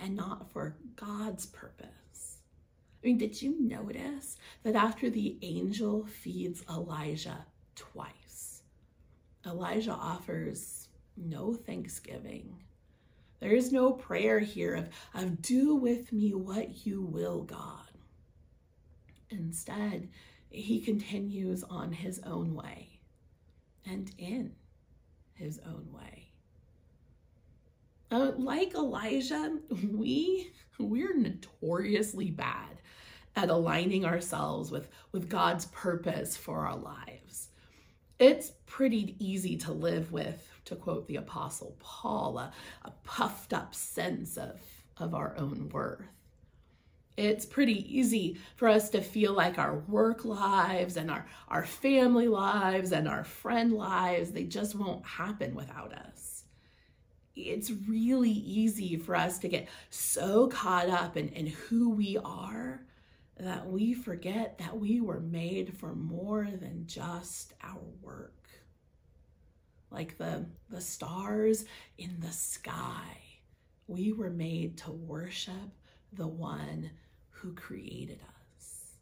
and 0.00 0.14
not 0.14 0.52
for 0.52 0.76
God's 0.94 1.46
purpose. 1.46 2.38
I 3.02 3.06
mean, 3.08 3.18
did 3.18 3.42
you 3.42 3.60
notice 3.60 4.36
that 4.62 4.76
after 4.76 5.10
the 5.10 5.36
angel 5.42 6.06
feeds 6.06 6.62
Elijah 6.70 7.44
twice, 7.74 8.62
Elijah 9.44 9.92
offers 9.92 10.88
no 11.16 11.52
thanksgiving? 11.52 12.62
There 13.44 13.52
is 13.52 13.72
no 13.72 13.92
prayer 13.92 14.38
here 14.38 14.74
of, 14.74 14.88
of 15.12 15.42
do 15.42 15.76
with 15.76 16.14
me 16.14 16.32
what 16.32 16.86
you 16.86 17.02
will, 17.02 17.42
God. 17.42 17.90
Instead, 19.28 20.08
he 20.48 20.80
continues 20.80 21.62
on 21.62 21.92
his 21.92 22.20
own 22.20 22.54
way 22.54 23.00
and 23.84 24.10
in 24.16 24.54
his 25.34 25.60
own 25.66 25.86
way. 25.92 26.30
Uh, 28.10 28.32
like 28.38 28.72
Elijah, 28.72 29.58
we 29.92 30.50
we're 30.78 31.14
notoriously 31.14 32.30
bad 32.30 32.80
at 33.36 33.50
aligning 33.50 34.06
ourselves 34.06 34.70
with, 34.70 34.88
with 35.12 35.28
God's 35.28 35.66
purpose 35.66 36.34
for 36.34 36.66
our 36.66 36.78
lives. 36.78 37.48
It's 38.18 38.52
pretty 38.64 39.16
easy 39.18 39.58
to 39.58 39.72
live 39.72 40.12
with, 40.12 40.48
to 40.66 40.76
quote 40.76 41.06
the 41.06 41.16
Apostle 41.16 41.76
Paul, 41.78 42.38
a, 42.38 42.52
a 42.84 42.90
puffed 43.04 43.52
up 43.52 43.74
sense 43.74 44.36
of, 44.36 44.60
of 44.96 45.14
our 45.14 45.34
own 45.36 45.68
worth. 45.72 46.02
It's 47.16 47.46
pretty 47.46 47.98
easy 47.98 48.38
for 48.56 48.66
us 48.66 48.90
to 48.90 49.00
feel 49.00 49.34
like 49.34 49.56
our 49.56 49.78
work 49.78 50.24
lives 50.24 50.96
and 50.96 51.10
our, 51.10 51.26
our 51.48 51.64
family 51.64 52.26
lives 52.26 52.90
and 52.90 53.06
our 53.06 53.22
friend 53.22 53.72
lives, 53.72 54.32
they 54.32 54.44
just 54.44 54.74
won't 54.74 55.06
happen 55.06 55.54
without 55.54 55.92
us 55.92 56.34
it's 57.36 57.70
really 57.88 58.30
easy 58.30 58.96
for 58.96 59.16
us 59.16 59.38
to 59.38 59.48
get 59.48 59.68
so 59.90 60.46
caught 60.48 60.88
up 60.88 61.16
in, 61.16 61.28
in 61.30 61.46
who 61.46 61.90
we 61.90 62.16
are 62.24 62.82
that 63.38 63.66
we 63.66 63.92
forget 63.92 64.58
that 64.58 64.78
we 64.78 65.00
were 65.00 65.20
made 65.20 65.76
for 65.76 65.94
more 65.94 66.44
than 66.44 66.86
just 66.86 67.52
our 67.62 67.80
work. 68.00 68.43
Like 69.90 70.18
the, 70.18 70.46
the 70.70 70.80
stars 70.80 71.64
in 71.98 72.16
the 72.20 72.32
sky, 72.32 73.18
we 73.86 74.12
were 74.12 74.30
made 74.30 74.78
to 74.78 74.90
worship 74.90 75.54
the 76.12 76.26
one 76.26 76.90
who 77.30 77.52
created 77.54 78.20
us. 78.22 78.94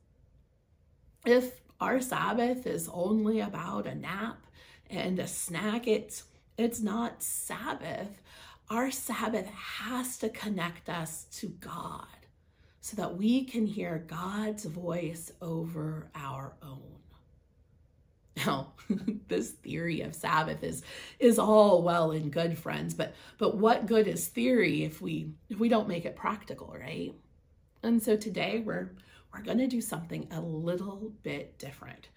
If 1.25 1.61
our 1.81 2.01
Sabbath 2.01 2.67
is 2.67 2.89
only 2.93 3.41
about 3.41 3.87
a 3.87 3.95
nap 3.95 4.47
and 4.91 5.19
a 5.19 5.27
snack, 5.27 5.87
it's 5.87 6.25
it's 6.59 6.81
not 6.81 7.23
Sabbath. 7.23 8.21
Our 8.69 8.91
Sabbath 8.91 9.47
has 9.47 10.19
to 10.19 10.29
connect 10.29 10.89
us 10.89 11.27
to 11.39 11.49
God 11.49 12.07
so 12.81 12.97
that 12.97 13.17
we 13.17 13.45
can 13.45 13.67
hear 13.67 14.05
God's 14.07 14.65
voice 14.65 15.33
over 15.41 16.11
our 16.15 16.55
own. 16.63 17.02
Now, 18.37 18.73
this 19.29 19.51
theory 19.51 20.01
of 20.01 20.15
Sabbath 20.15 20.63
is 20.63 20.83
is 21.19 21.39
all 21.39 21.83
well 21.83 22.13
and 22.13 22.33
good, 22.33 22.59
friends, 22.59 22.95
but 22.95 23.15
but 23.39 23.57
what 23.57 23.87
good 23.87 24.09
is 24.09 24.29
theory 24.29 24.85
if 24.85 25.01
we 25.01 25.33
if 25.49 25.59
we 25.59 25.69
don't 25.69 25.89
make 25.89 26.05
it 26.05 26.17
practical, 26.17 26.75
right? 26.79 27.13
And 27.83 28.03
so 28.03 28.17
today 28.17 28.63
we're 28.65 28.93
we're 29.33 29.43
going 29.43 29.59
to 29.59 29.67
do 29.67 29.81
something 29.81 30.29
a 30.31 30.41
little 30.41 31.13
bit 31.23 31.59
different. 31.59 32.09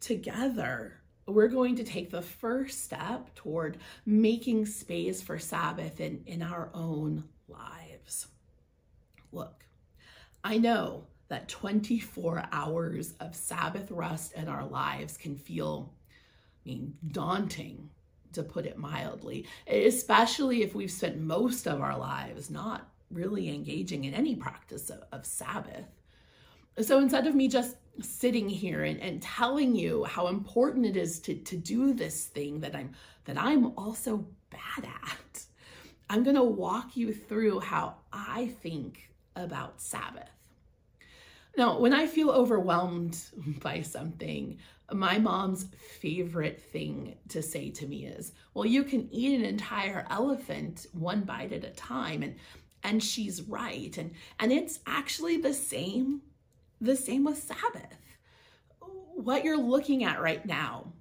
Together, 0.00 1.00
we're 1.26 1.48
going 1.48 1.76
to 1.76 1.84
take 1.84 2.10
the 2.10 2.22
first 2.22 2.84
step 2.84 3.34
toward 3.34 3.78
making 4.04 4.66
space 4.66 5.22
for 5.22 5.38
Sabbath 5.38 6.00
in, 6.00 6.22
in 6.26 6.42
our 6.42 6.70
own 6.74 7.24
lives. 7.48 8.26
Look, 9.32 9.64
I 10.42 10.58
know 10.58 11.06
that 11.34 11.48
24 11.48 12.44
hours 12.52 13.14
of 13.18 13.34
Sabbath 13.34 13.90
rest 13.90 14.34
in 14.34 14.46
our 14.46 14.64
lives 14.64 15.16
can 15.16 15.34
feel, 15.34 15.92
I 16.64 16.68
mean, 16.68 16.94
daunting, 17.08 17.90
to 18.34 18.44
put 18.44 18.66
it 18.66 18.78
mildly, 18.78 19.44
especially 19.66 20.62
if 20.62 20.76
we've 20.76 20.92
spent 20.92 21.18
most 21.18 21.66
of 21.66 21.80
our 21.80 21.98
lives 21.98 22.50
not 22.50 22.88
really 23.10 23.48
engaging 23.48 24.04
in 24.04 24.14
any 24.14 24.36
practice 24.36 24.90
of, 24.90 25.02
of 25.10 25.26
Sabbath. 25.26 25.86
So 26.80 27.00
instead 27.00 27.26
of 27.26 27.34
me 27.34 27.48
just 27.48 27.78
sitting 28.00 28.48
here 28.48 28.84
and, 28.84 29.00
and 29.00 29.20
telling 29.20 29.74
you 29.74 30.04
how 30.04 30.28
important 30.28 30.86
it 30.86 30.96
is 30.96 31.18
to, 31.20 31.34
to 31.34 31.56
do 31.56 31.94
this 31.94 32.26
thing 32.26 32.60
that 32.60 32.76
I'm 32.76 32.92
that 33.24 33.38
I'm 33.38 33.76
also 33.76 34.24
bad 34.50 34.84
at. 34.84 35.44
I'm 36.08 36.22
to 36.22 36.44
walk 36.44 36.96
you 36.96 37.12
through 37.12 37.58
how 37.58 37.96
I 38.12 38.52
think 38.62 39.10
about 39.34 39.80
Sabbath. 39.80 40.33
Now, 41.56 41.78
when 41.78 41.92
I 41.92 42.06
feel 42.06 42.30
overwhelmed 42.30 43.18
by 43.60 43.82
something, 43.82 44.58
my 44.92 45.18
mom's 45.18 45.66
favorite 46.00 46.60
thing 46.60 47.16
to 47.28 47.42
say 47.42 47.70
to 47.70 47.86
me 47.86 48.06
is, 48.06 48.32
"Well, 48.52 48.66
you 48.66 48.84
can 48.84 49.08
eat 49.12 49.38
an 49.38 49.44
entire 49.44 50.06
elephant 50.10 50.86
one 50.92 51.22
bite 51.22 51.52
at 51.52 51.64
a 51.64 51.70
time." 51.70 52.22
And 52.22 52.36
and 52.82 53.02
she's 53.02 53.42
right. 53.42 53.96
And 53.96 54.12
and 54.38 54.52
it's 54.52 54.80
actually 54.86 55.38
the 55.38 55.54
same 55.54 56.22
the 56.80 56.96
same 56.96 57.24
with 57.24 57.38
Sabbath. 57.38 57.98
What 59.14 59.44
you're 59.44 59.56
looking 59.56 60.04
at 60.04 60.20
right 60.20 60.44
now 60.44 60.92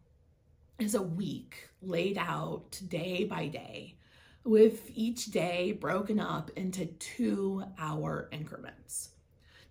is 0.79 0.95
a 0.95 1.01
week 1.01 1.69
laid 1.81 2.17
out 2.17 2.79
day 2.87 3.25
by 3.25 3.47
day, 3.47 3.97
with 4.43 4.89
each 4.93 5.25
day 5.25 5.71
broken 5.73 6.19
up 6.19 6.51
into 6.55 6.85
two 6.85 7.63
hour 7.77 8.29
increments. 8.31 9.12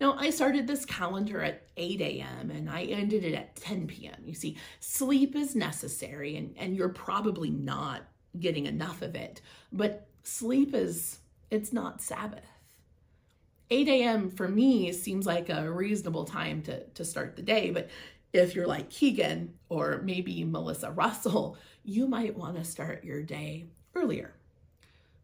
Now, 0.02 0.16
I 0.18 0.30
started 0.30 0.66
this 0.66 0.84
calendar 0.84 1.42
at 1.42 1.62
8 1.76 2.00
a.m. 2.00 2.50
and 2.50 2.68
I 2.68 2.86
ended 2.86 3.22
it 3.22 3.34
at 3.34 3.54
10 3.54 3.86
p.m. 3.86 4.16
You 4.24 4.34
see, 4.34 4.56
sleep 4.80 5.36
is 5.36 5.54
necessary 5.54 6.36
and, 6.36 6.56
and 6.58 6.76
you're 6.76 6.88
probably 6.88 7.50
not 7.50 8.02
getting 8.40 8.66
enough 8.66 9.00
of 9.02 9.14
it, 9.14 9.42
but 9.70 10.08
sleep 10.24 10.74
is, 10.74 11.20
it's 11.52 11.72
not 11.72 12.02
Sabbath. 12.02 12.42
8 13.70 13.86
a.m. 13.86 14.30
for 14.32 14.48
me 14.48 14.92
seems 14.92 15.24
like 15.24 15.50
a 15.50 15.70
reasonable 15.70 16.24
time 16.24 16.62
to, 16.62 16.84
to 16.84 17.04
start 17.04 17.36
the 17.36 17.42
day. 17.42 17.70
But 17.70 17.88
if 18.32 18.56
you're 18.56 18.66
like 18.66 18.90
Keegan 18.90 19.54
or 19.68 20.02
maybe 20.02 20.42
Melissa 20.42 20.90
Russell, 20.90 21.56
you 21.84 22.08
might 22.08 22.36
want 22.36 22.56
to 22.56 22.64
start 22.64 23.04
your 23.04 23.22
day 23.22 23.66
earlier. 23.94 24.34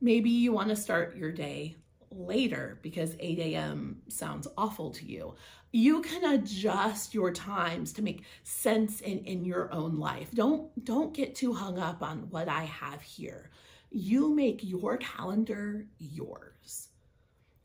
Maybe 0.00 0.30
you 0.30 0.52
want 0.52 0.68
to 0.68 0.76
start 0.76 1.16
your 1.16 1.32
day 1.32 1.74
later 2.10 2.78
because 2.82 3.14
8 3.18 3.38
a.m. 3.38 4.02
sounds 4.08 4.48
awful 4.56 4.90
to 4.92 5.06
you. 5.06 5.34
You 5.70 6.00
can 6.02 6.24
adjust 6.24 7.14
your 7.14 7.32
times 7.32 7.92
to 7.94 8.02
make 8.02 8.24
sense 8.42 9.00
in, 9.00 9.18
in 9.20 9.44
your 9.44 9.72
own 9.72 9.98
life. 9.98 10.30
Don't 10.32 10.84
don't 10.84 11.12
get 11.12 11.34
too 11.34 11.52
hung 11.52 11.78
up 11.78 12.02
on 12.02 12.30
what 12.30 12.48
I 12.48 12.64
have 12.64 13.02
here. 13.02 13.50
You 13.90 14.34
make 14.34 14.60
your 14.62 14.96
calendar 14.96 15.86
yours. 15.98 16.88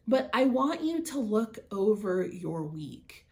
But 0.07 0.29
I 0.33 0.45
want 0.45 0.83
you 0.83 1.01
to 1.03 1.19
look 1.19 1.59
over 1.71 2.25
your 2.25 2.63
week 2.63 3.25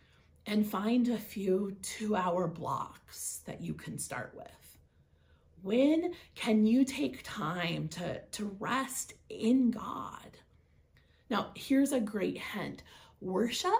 and 0.45 0.65
find 0.65 1.09
a 1.09 1.17
few 1.17 1.75
two 1.81 2.15
hour 2.15 2.47
blocks 2.47 3.41
that 3.45 3.61
you 3.61 3.73
can 3.73 3.99
start 3.99 4.33
with. 4.35 4.47
When 5.61 6.13
can 6.33 6.65
you 6.65 6.83
take 6.85 7.21
time 7.23 7.87
to, 7.89 8.21
to 8.21 8.55
rest 8.59 9.13
in 9.29 9.71
God? 9.71 10.37
Now, 11.31 11.51
here's 11.55 11.93
a 11.93 11.99
great 12.01 12.37
hint 12.37 12.83
worship, 13.21 13.71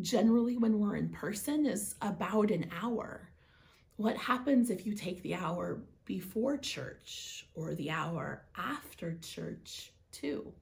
generally 0.00 0.56
when 0.56 0.80
we're 0.80 0.96
in 0.96 1.10
person, 1.10 1.64
is 1.64 1.94
about 2.02 2.50
an 2.50 2.68
hour. 2.82 3.30
What 3.94 4.16
happens 4.16 4.68
if 4.68 4.84
you 4.84 4.94
take 4.96 5.22
the 5.22 5.36
hour 5.36 5.84
before 6.06 6.56
church 6.56 7.46
or 7.54 7.76
the 7.76 7.90
hour 7.90 8.46
after 8.56 9.16
church, 9.22 9.92
too? 10.10 10.52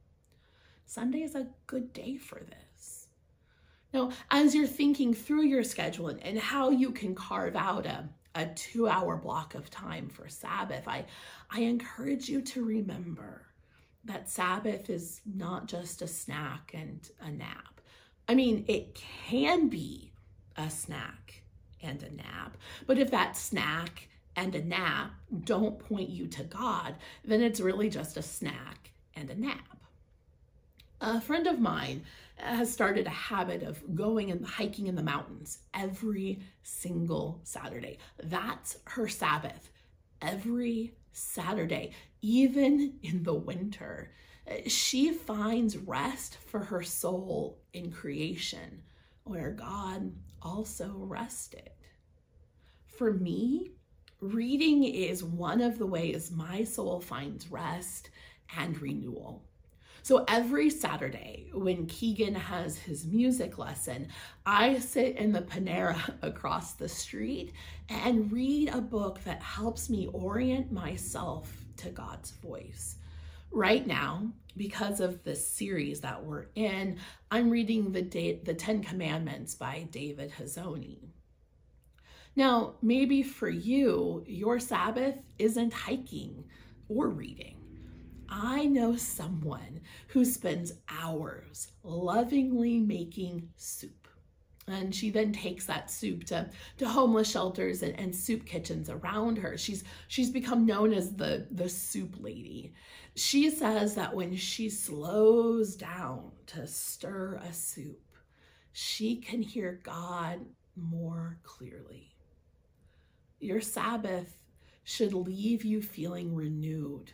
Sunday 0.85 1.23
is 1.23 1.37
a 1.37 1.49
good 1.67 1.91
day 1.95 2.19
for 2.19 2.41
this. 2.41 3.07
Now, 3.95 4.11
as 4.31 4.55
you're 4.55 4.67
thinking 4.67 5.15
through 5.15 5.45
your 5.45 5.65
schedule 5.65 6.09
and, 6.09 6.23
and 6.23 6.39
how 6.39 6.69
you 6.69 6.91
can 6.91 7.15
carve 7.15 7.57
out 7.57 7.87
a, 7.87 8.07
a 8.35 8.45
two 8.49 8.89
hour 8.89 9.17
block 9.17 9.55
of 9.55 9.71
time 9.71 10.11
for 10.11 10.29
Sabbath, 10.29 10.87
I, 10.87 11.07
I 11.49 11.61
encourage 11.63 12.29
you 12.29 12.43
to 12.43 12.63
remember 12.63 13.47
that 14.05 14.29
Sabbath 14.31 14.89
is 14.89 15.21
not 15.27 15.67
just 15.67 16.03
a 16.03 16.09
snack 16.09 16.73
and 16.75 17.09
a 17.21 17.31
nap. 17.31 17.81
I 18.29 18.35
mean, 18.35 18.65
it 18.69 18.95
can 18.95 19.69
be 19.69 20.13
a 20.57 20.71
snack 20.71 21.43
and 21.83 22.03
a 22.03 22.15
nap, 22.15 22.57
but 22.87 22.99
if 22.99 23.11
that 23.11 23.37
snack 23.37 24.09
and 24.37 24.55
a 24.55 24.65
nap 24.65 25.13
don't 25.45 25.79
point 25.79 26.11
you 26.11 26.27
to 26.29 26.45
God, 26.45 26.95
then 27.25 27.43
it's 27.43 27.61
really 27.61 27.91
just 27.91 28.17
a 28.17 28.23
snack 28.23 28.93
and 29.15 29.31
a 29.31 29.35
nap. 29.35 29.77
A 31.01 31.21
friend 31.21 31.47
of 31.47 31.59
mine 31.59 32.05
has 32.37 32.73
started 32.73 33.07
a 33.07 33.11
habit 33.11 33.63
of 33.63 33.95
going 33.95 34.31
and 34.31 34.45
hiking 34.45 34.87
in 34.87 34.95
the 34.95 35.03
mountains 35.03 35.59
every 35.75 36.41
single 36.63 37.41
Saturday. 37.43 37.99
That's 38.23 38.79
her 38.85 39.09
Sabbath 39.09 39.71
every 40.23 40.95
Saturday, 41.13 41.93
even 42.23 42.95
in 43.03 43.23
the 43.23 43.35
winter. 43.35 44.13
She 44.67 45.13
finds 45.13 45.77
rest 45.77 46.37
for 46.47 46.61
her 46.61 46.83
soul 46.83 47.61
in 47.73 47.93
creation, 47.93 48.83
where 49.25 49.51
God 49.53 50.13
also 50.43 50.93
rested. 50.97 51.71
For 52.87 53.13
me, 53.13 53.73
reading 54.21 54.85
is 54.85 55.23
one 55.23 55.61
of 55.61 55.79
the 55.79 55.87
ways 55.87 56.31
my 56.31 56.65
soul 56.65 57.01
finds 57.01 57.51
rest 57.51 58.11
and 58.57 58.81
renewal. 58.81 59.45
So 60.03 60.25
every 60.29 60.71
Saturday, 60.71 61.51
when 61.53 61.87
Keegan 61.87 62.35
has 62.35 62.79
his 62.79 63.05
music 63.07 63.59
lesson, 63.59 64.09
I 64.47 64.79
sit 64.79 65.17
in 65.17 65.33
the 65.33 65.43
Panera 65.43 66.15
across 66.23 66.73
the 66.73 66.89
street 66.89 67.53
and 67.89 68.33
read 68.33 68.71
a 68.71 68.81
book 68.81 69.23
that 69.25 69.43
helps 69.43 69.91
me 69.91 70.09
orient 70.13 70.73
myself 70.73 71.60
to 71.81 71.91
God's 71.91 72.31
voice. 72.31 72.97
Right 73.51 73.87
now, 73.87 74.31
because 74.57 75.01
of 75.01 75.23
the 75.25 75.35
series 75.35 76.01
that 76.01 76.23
we're 76.25 76.47
in, 76.55 76.99
I'm 77.31 77.51
reading 77.51 77.93
the, 77.93 78.03
the 78.45 78.55
Ten 78.55 78.83
Commandments 78.83 79.55
by 79.55 79.89
David 79.91 80.33
Hazony. 80.39 80.99
Now, 82.37 82.75
maybe 82.81 83.23
for 83.23 83.49
you, 83.49 84.25
your 84.27 84.61
Sabbath 84.61 85.17
isn't 85.39 85.73
hiking 85.73 86.45
or 86.89 87.09
reading. 87.09 87.57
I 88.29 88.67
know 88.67 88.95
someone 88.95 89.81
who 90.09 90.25
spends 90.25 90.75
hours 90.89 91.73
lovingly 91.83 92.79
making 92.79 93.49
soup. 93.57 94.07
And 94.71 94.95
she 94.95 95.11
then 95.11 95.33
takes 95.33 95.67
that 95.67 95.91
soup 95.91 96.25
to, 96.25 96.49
to 96.79 96.89
homeless 96.89 97.31
shelters 97.31 97.83
and, 97.83 97.99
and 97.99 98.15
soup 98.15 98.47
kitchens 98.47 98.89
around 98.89 99.39
her. 99.39 99.59
She's 99.59 99.85
she's 100.09 100.31
become 100.31 100.67
known 100.67 100.93
as 100.93 101.15
the, 101.15 101.47
the 101.51 101.69
soup 101.69 102.17
lady. 102.19 102.73
She 103.17 103.51
says 103.51 103.95
that 103.97 104.15
when 104.15 104.37
she 104.37 104.71
slows 104.71 105.77
down 105.77 106.33
to 106.47 106.67
stir 106.67 107.41
a 107.43 107.53
soup, 107.53 108.01
she 108.73 109.17
can 109.17 109.43
hear 109.43 109.81
God 109.83 110.41
more 110.77 111.39
clearly. 111.43 112.15
Your 113.41 113.61
Sabbath 113.61 114.37
should 114.85 115.13
leave 115.13 115.65
you 115.65 115.83
feeling 115.83 116.35
renewed 116.35 117.13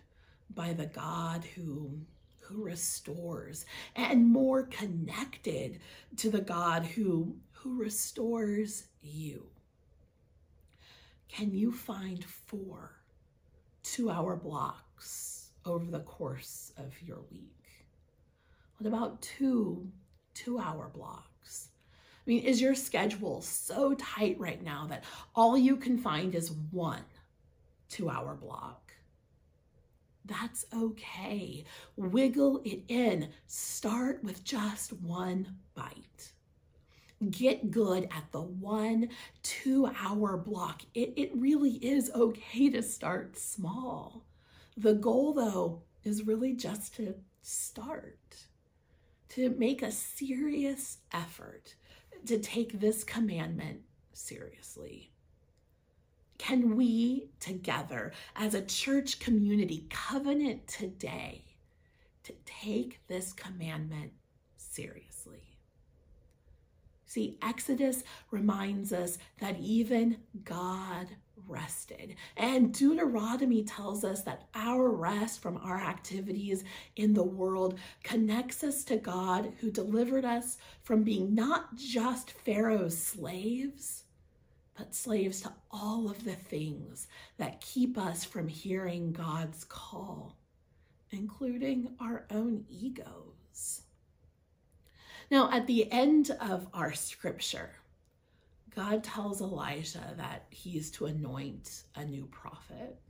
by 0.55 0.73
the 0.73 0.87
God 0.87 1.45
who 1.55 2.01
who 2.47 2.63
restores 2.63 3.67
and 3.97 4.25
more 4.27 4.65
connected 4.65 5.81
to 6.17 6.31
the 6.31 6.41
God 6.41 6.85
who 6.85 7.37
who 7.57 7.79
restores 7.79 8.85
you. 9.03 9.47
Can 11.29 11.53
you 11.53 11.73
find 11.73 12.25
four 12.25 12.93
2-hour 13.85 14.37
blocks 14.37 15.51
over 15.65 15.91
the 15.91 16.01
course 16.01 16.73
of 16.77 16.95
your 17.03 17.21
week? 17.31 17.53
What 18.79 18.87
about 18.87 19.21
two 19.23 19.91
2-hour 20.35 20.91
blocks? 20.95 21.69
I 22.27 22.31
mean, 22.31 22.43
is 22.43 22.61
your 22.61 22.75
schedule 22.75 23.41
so 23.41 23.95
tight 23.95 24.39
right 24.39 24.63
now 24.63 24.87
that 24.89 25.05
all 25.35 25.57
you 25.57 25.77
can 25.77 25.99
find 25.99 26.35
is 26.35 26.53
one 26.71 27.05
2-hour 27.91 28.35
block? 28.35 28.93
That's 30.25 30.67
okay. 30.75 31.65
Wiggle 31.97 32.61
it 32.65 32.83
in. 32.89 33.29
Start 33.47 34.25
with 34.25 34.43
just 34.43 34.93
one 34.93 35.57
bite. 35.75 36.33
Get 37.31 37.71
good 37.71 38.05
at 38.05 38.31
the 38.31 38.43
one 38.43 39.09
two 39.43 39.89
hour 39.99 40.37
block. 40.37 40.83
It, 40.95 41.15
it 41.17 41.31
really 41.35 41.73
is 41.73 42.11
okay 42.15 42.69
to 42.71 42.83
start 42.83 43.39
small. 43.39 44.27
The 44.77 44.93
goal, 44.95 45.33
though, 45.33 45.83
is 46.05 46.27
really 46.27 46.53
just 46.53 46.95
to 46.97 47.15
start, 47.41 48.19
to 49.31 49.49
make 49.51 49.83
a 49.83 49.91
serious 49.91 50.99
effort 51.13 51.75
to 52.27 52.39
take 52.39 52.81
this 52.81 53.05
commandment 53.05 53.81
seriously. 54.13 55.13
Can 56.39 56.77
we 56.77 57.31
together 57.41 58.13
as 58.35 58.55
a 58.55 58.63
church 58.63 59.21
community 59.21 59.87
covenant 59.89 60.67
today 60.67 61.45
to 62.25 62.35
take 62.45 63.01
this 63.09 63.33
commandment 63.33 64.13
seriously? 64.59 65.06
See, 67.17 67.39
Exodus 67.41 68.05
reminds 68.31 68.93
us 68.93 69.17
that 69.41 69.59
even 69.59 70.19
God 70.45 71.07
rested. 71.49 72.15
And 72.37 72.75
Deuteronomy 72.75 73.63
tells 73.63 74.05
us 74.05 74.21
that 74.25 74.49
our 74.55 74.91
rest 74.91 75.41
from 75.41 75.57
our 75.57 75.79
activities 75.79 76.63
in 76.95 77.15
the 77.15 77.25
world 77.25 77.79
connects 78.05 78.63
us 78.63 78.85
to 78.85 78.99
God 78.99 79.55
who 79.61 79.71
delivered 79.71 80.27
us 80.27 80.59
from 80.83 81.05
being 81.05 81.35
not 81.35 81.75
just 81.77 82.33
Pharaoh's 82.33 82.99
slaves 82.99 84.05
but 84.77 84.95
slaves 84.95 85.41
to 85.41 85.55
all 85.71 86.11
of 86.11 86.23
the 86.23 86.35
things 86.35 87.07
that 87.39 87.63
keep 87.63 87.97
us 87.97 88.27
from 88.27 88.47
hearing 88.47 89.11
God's 89.11 89.65
call, 89.65 90.37
including 91.11 91.95
our 91.99 92.27
own 92.31 92.67
egos. 92.69 93.86
Now, 95.31 95.51
at 95.51 95.67
the 95.67 95.91
end 95.91 96.31
of 96.41 96.69
our 96.73 96.93
scripture, 96.93 97.71
God 98.75 99.03
tells 99.03 99.41
Elijah 99.41 100.15
that 100.17 100.47
he's 100.51 100.91
to 100.93 101.07
anoint 101.07 101.85
a 101.95 102.05
new 102.05 102.27
prophet. 102.27 103.01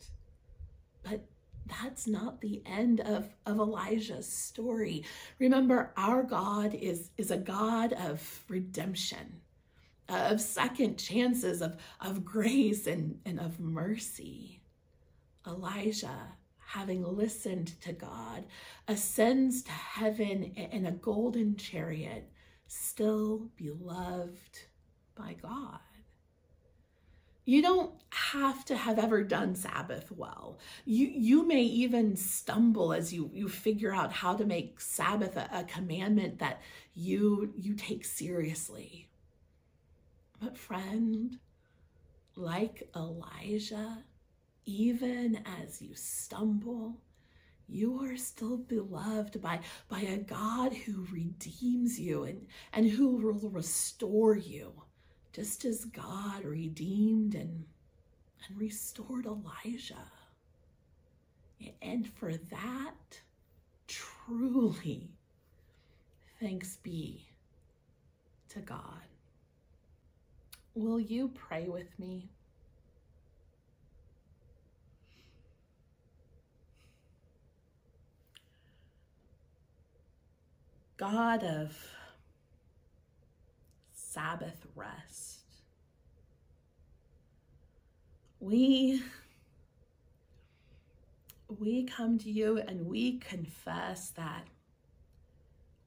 But 1.02 1.24
that's 1.66 2.06
not 2.06 2.40
the 2.40 2.62
end 2.64 3.00
of, 3.00 3.28
of 3.44 3.58
Elijah's 3.58 4.30
story. 4.30 5.04
Remember, 5.38 5.92
our 5.96 6.22
God 6.22 6.74
is, 6.74 7.10
is 7.18 7.30
a 7.30 7.36
God 7.36 7.92
of 7.92 8.44
redemption 8.48 9.40
of 10.08 10.40
second 10.40 10.98
chances, 10.98 11.62
of, 11.62 11.76
of 12.00 12.24
grace 12.24 12.86
and, 12.86 13.18
and 13.24 13.40
of 13.40 13.58
mercy. 13.58 14.60
Elijah, 15.46 16.28
having 16.66 17.04
listened 17.04 17.80
to 17.82 17.92
God, 17.92 18.44
ascends 18.88 19.62
to 19.62 19.70
heaven 19.70 20.42
in 20.42 20.86
a 20.86 20.92
golden 20.92 21.56
chariot, 21.56 22.28
still 22.66 23.48
beloved 23.56 24.60
by 25.14 25.36
God. 25.40 25.78
You 27.44 27.62
don't 27.62 27.92
have 28.10 28.64
to 28.64 28.76
have 28.76 28.98
ever 28.98 29.22
done 29.22 29.54
Sabbath 29.54 30.10
well. 30.10 30.58
You 30.84 31.06
you 31.06 31.46
may 31.46 31.62
even 31.62 32.16
stumble 32.16 32.92
as 32.92 33.12
you 33.12 33.30
you 33.32 33.48
figure 33.48 33.94
out 33.94 34.12
how 34.12 34.34
to 34.34 34.44
make 34.44 34.80
Sabbath 34.80 35.36
a, 35.36 35.48
a 35.52 35.62
commandment 35.62 36.40
that 36.40 36.60
you 36.94 37.52
you 37.56 37.74
take 37.74 38.04
seriously. 38.04 39.08
But 40.40 40.58
friend, 40.58 41.38
like 42.34 42.88
Elijah, 42.96 43.98
even 44.66 45.40
as 45.62 45.80
you 45.80 45.94
stumble, 45.94 46.96
you 47.68 48.00
are 48.02 48.16
still 48.16 48.56
beloved 48.56 49.40
by, 49.40 49.60
by 49.88 50.00
a 50.00 50.18
God 50.18 50.72
who 50.74 51.06
redeems 51.10 51.98
you 51.98 52.24
and, 52.24 52.46
and 52.72 52.88
who 52.88 53.16
will 53.16 53.50
restore 53.50 54.36
you, 54.36 54.72
just 55.32 55.64
as 55.64 55.84
God 55.86 56.44
redeemed 56.44 57.34
and, 57.34 57.64
and 58.48 58.60
restored 58.60 59.26
Elijah. 59.26 60.10
And 61.80 62.06
for 62.14 62.32
that, 62.34 63.20
truly, 63.88 65.10
thanks 66.40 66.76
be 66.76 67.26
to 68.50 68.60
God. 68.60 69.06
Will 70.74 71.00
you 71.00 71.28
pray 71.28 71.68
with 71.68 71.98
me? 71.98 72.28
God 80.96 81.44
of 81.44 81.76
Sabbath 83.92 84.66
rest. 84.74 85.40
We 88.40 89.02
we 91.58 91.84
come 91.84 92.18
to 92.18 92.30
you 92.30 92.58
and 92.58 92.86
we 92.86 93.18
confess 93.18 94.10
that 94.10 94.46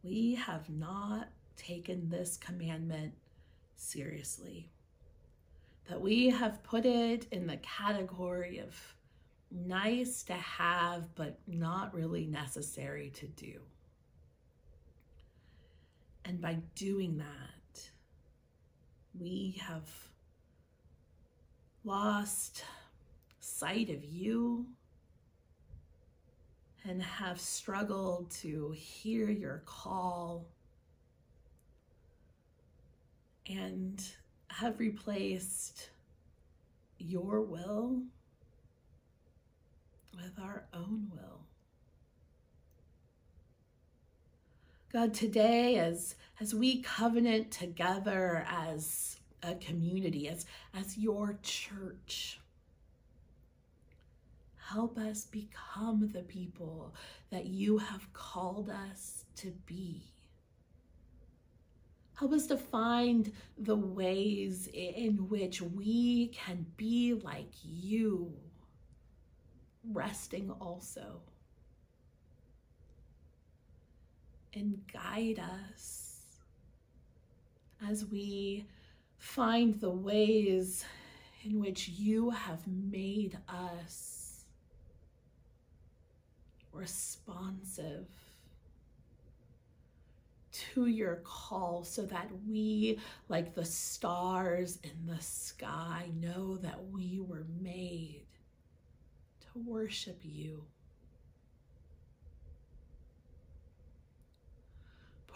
we 0.04 0.36
have 0.36 0.70
not 0.70 1.30
taken 1.58 2.10
this 2.10 2.38
commandment 2.38 3.14
seriously. 3.76 4.70
That 5.90 6.00
we 6.00 6.30
have 6.30 6.64
put 6.64 6.86
it 6.86 7.26
in 7.32 7.48
the 7.48 7.58
category 7.58 8.60
of 8.60 8.76
nice 9.52 10.24
to 10.24 10.34
have, 10.34 11.14
but 11.16 11.40
not 11.48 11.94
really 11.96 12.28
necessary 12.28 13.10
to 13.16 13.26
do. 13.28 13.60
And 16.26 16.42
by 16.42 16.58
doing 16.76 17.18
that, 17.18 17.90
we 19.20 19.60
have 19.62 19.90
lost 21.84 22.64
sight 23.40 23.90
of 23.90 24.04
you 24.04 24.66
and 26.84 27.02
have 27.02 27.40
struggled 27.40 28.32
to 28.32 28.72
hear 28.72 29.30
your 29.30 29.64
call 29.66 30.46
and 33.50 34.04
have 34.48 34.80
replaced 34.80 35.90
your 37.00 37.42
will 37.42 38.02
with 40.16 40.34
our 40.42 40.66
own 40.74 41.12
will. 41.12 41.49
God, 44.92 45.14
today 45.14 45.76
as 45.76 46.16
as 46.40 46.56
we 46.56 46.82
covenant 46.82 47.52
together 47.52 48.44
as 48.50 49.18
a 49.44 49.54
community, 49.54 50.28
as 50.28 50.48
as 50.74 50.98
your 50.98 51.38
church, 51.44 52.40
help 54.70 54.98
us 54.98 55.26
become 55.26 56.10
the 56.12 56.24
people 56.24 56.96
that 57.30 57.46
you 57.46 57.78
have 57.78 58.12
called 58.14 58.72
us 58.72 59.26
to 59.36 59.54
be. 59.68 60.12
Help 62.16 62.34
us 62.34 62.48
to 62.48 62.58
find 62.58 63.32
the 63.60 63.76
ways 63.76 64.68
in 64.74 65.30
which 65.30 65.62
we 65.62 66.30
can 66.30 66.66
be 66.78 67.14
like 67.14 67.52
you, 67.64 68.34
resting 69.94 70.50
also. 70.60 71.22
And 74.54 74.82
guide 74.92 75.40
us 75.40 76.22
as 77.88 78.06
we 78.06 78.66
find 79.18 79.80
the 79.80 79.90
ways 79.90 80.86
in 81.44 81.60
which 81.60 81.90
you 81.90 82.30
have 82.30 82.66
made 82.68 83.38
us 83.48 84.46
responsive 86.74 88.08
to 90.52 90.88
your 90.88 91.22
call 91.24 91.84
so 91.84 92.06
that 92.06 92.30
we, 92.48 93.00
like 93.30 93.54
the 93.54 93.66
stars 93.66 94.80
in 94.84 95.06
the 95.06 95.22
sky, 95.22 96.10
know 96.20 96.58
that 96.58 96.90
we 96.92 97.20
were 97.20 97.46
made 97.62 98.26
to 99.42 99.60
worship 99.66 100.20
you. 100.24 100.64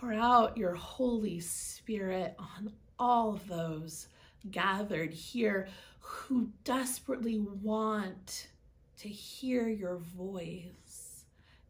Pour 0.03 0.11
out 0.11 0.57
your 0.57 0.73
Holy 0.73 1.39
Spirit 1.39 2.35
on 2.37 2.73
all 2.99 3.35
of 3.35 3.47
those 3.47 4.09
gathered 4.51 5.13
here 5.13 5.69
who 6.01 6.49
desperately 6.65 7.39
want 7.39 8.49
to 8.97 9.07
hear 9.07 9.69
your 9.69 9.95
voice 9.95 11.23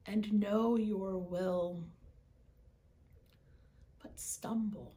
and 0.07 0.33
know 0.33 0.77
your 0.77 1.15
will, 1.15 1.83
but 4.01 4.19
stumble, 4.19 4.95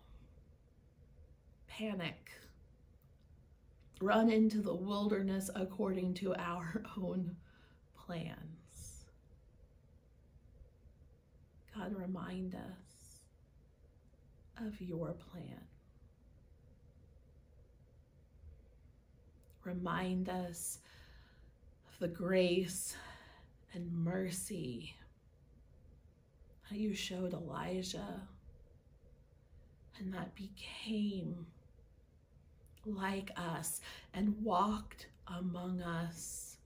panic, 1.68 2.30
run 4.00 4.30
into 4.30 4.62
the 4.62 4.74
wilderness 4.74 5.50
according 5.54 6.14
to 6.14 6.34
our 6.36 6.82
own 6.96 7.36
plans. 7.98 9.04
God, 11.76 11.94
remind 11.94 12.54
us 12.54 12.85
of 14.64 14.80
your 14.80 15.14
plan. 15.32 15.60
Remind 19.64 20.28
us 20.28 20.78
of 21.88 21.98
the 21.98 22.08
grace 22.08 22.96
and 23.72 23.92
mercy 23.92 24.94
that 26.70 26.78
you 26.78 26.94
showed 26.94 27.34
Elijah 27.34 28.20
and 29.98 30.12
that 30.14 30.34
became 30.34 31.46
like 32.84 33.30
us 33.36 33.80
and 34.14 34.34
walked 34.42 35.08
among 35.38 35.82
us 35.82 36.58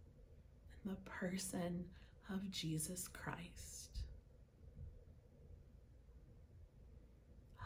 in 0.84 0.90
the 0.90 0.96
person 1.10 1.84
of 2.32 2.50
Jesus 2.50 3.08
Christ. 3.08 3.79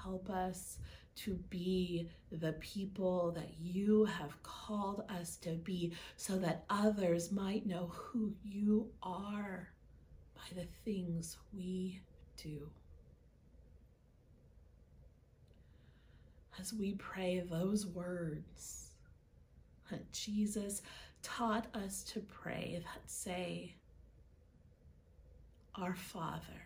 Help 0.04 0.28
us 0.30 0.78
to 1.16 1.34
be 1.48 2.08
the 2.30 2.52
people 2.54 3.32
that 3.32 3.50
you 3.60 4.04
have 4.04 4.42
called 4.42 5.04
us 5.08 5.36
to 5.36 5.50
be 5.50 5.92
so 6.16 6.36
that 6.36 6.64
others 6.68 7.32
might 7.32 7.66
know 7.66 7.90
who 7.94 8.32
you 8.42 8.88
are 9.02 9.68
by 10.34 10.60
the 10.60 10.66
things 10.84 11.38
we 11.52 12.00
do. 12.36 12.68
As 16.60 16.72
we 16.72 16.92
pray 16.94 17.44
those 17.48 17.86
words 17.86 18.90
that 19.90 20.10
Jesus 20.12 20.82
taught 21.22 21.66
us 21.74 22.02
to 22.04 22.20
pray 22.20 22.82
that 22.84 23.10
say, 23.10 23.74
Our 25.76 25.94
Father 25.94 26.63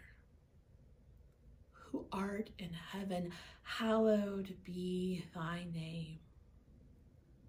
who 1.91 2.05
art 2.13 2.51
in 2.59 2.71
heaven, 2.93 3.31
hallowed 3.63 4.55
be 4.65 5.25
thy 5.35 5.67
name. 5.75 6.19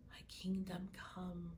Thy 0.10 0.22
kingdom 0.28 0.90
come, 1.16 1.52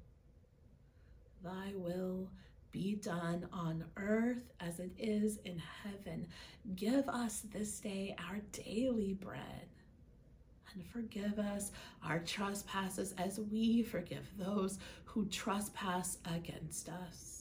thy 1.44 1.74
will 1.76 2.30
be 2.72 2.96
done 2.96 3.48
on 3.52 3.84
earth 3.98 4.52
as 4.60 4.80
it 4.80 4.92
is 4.98 5.38
in 5.46 5.62
heaven. 5.84 6.28
Give 6.76 7.08
us 7.10 7.44
this 7.52 7.80
day 7.80 8.16
our 8.30 8.40
daily 8.52 9.14
bread. 9.14 9.68
And 10.74 10.86
forgive 10.86 11.38
us 11.38 11.72
our 12.02 12.20
trespasses 12.20 13.14
as 13.18 13.40
we 13.40 13.84
forgive 13.84 14.26
those 14.38 14.80
who 15.04 15.26
trespass 15.26 16.18
against 16.34 16.88
us 16.88 17.41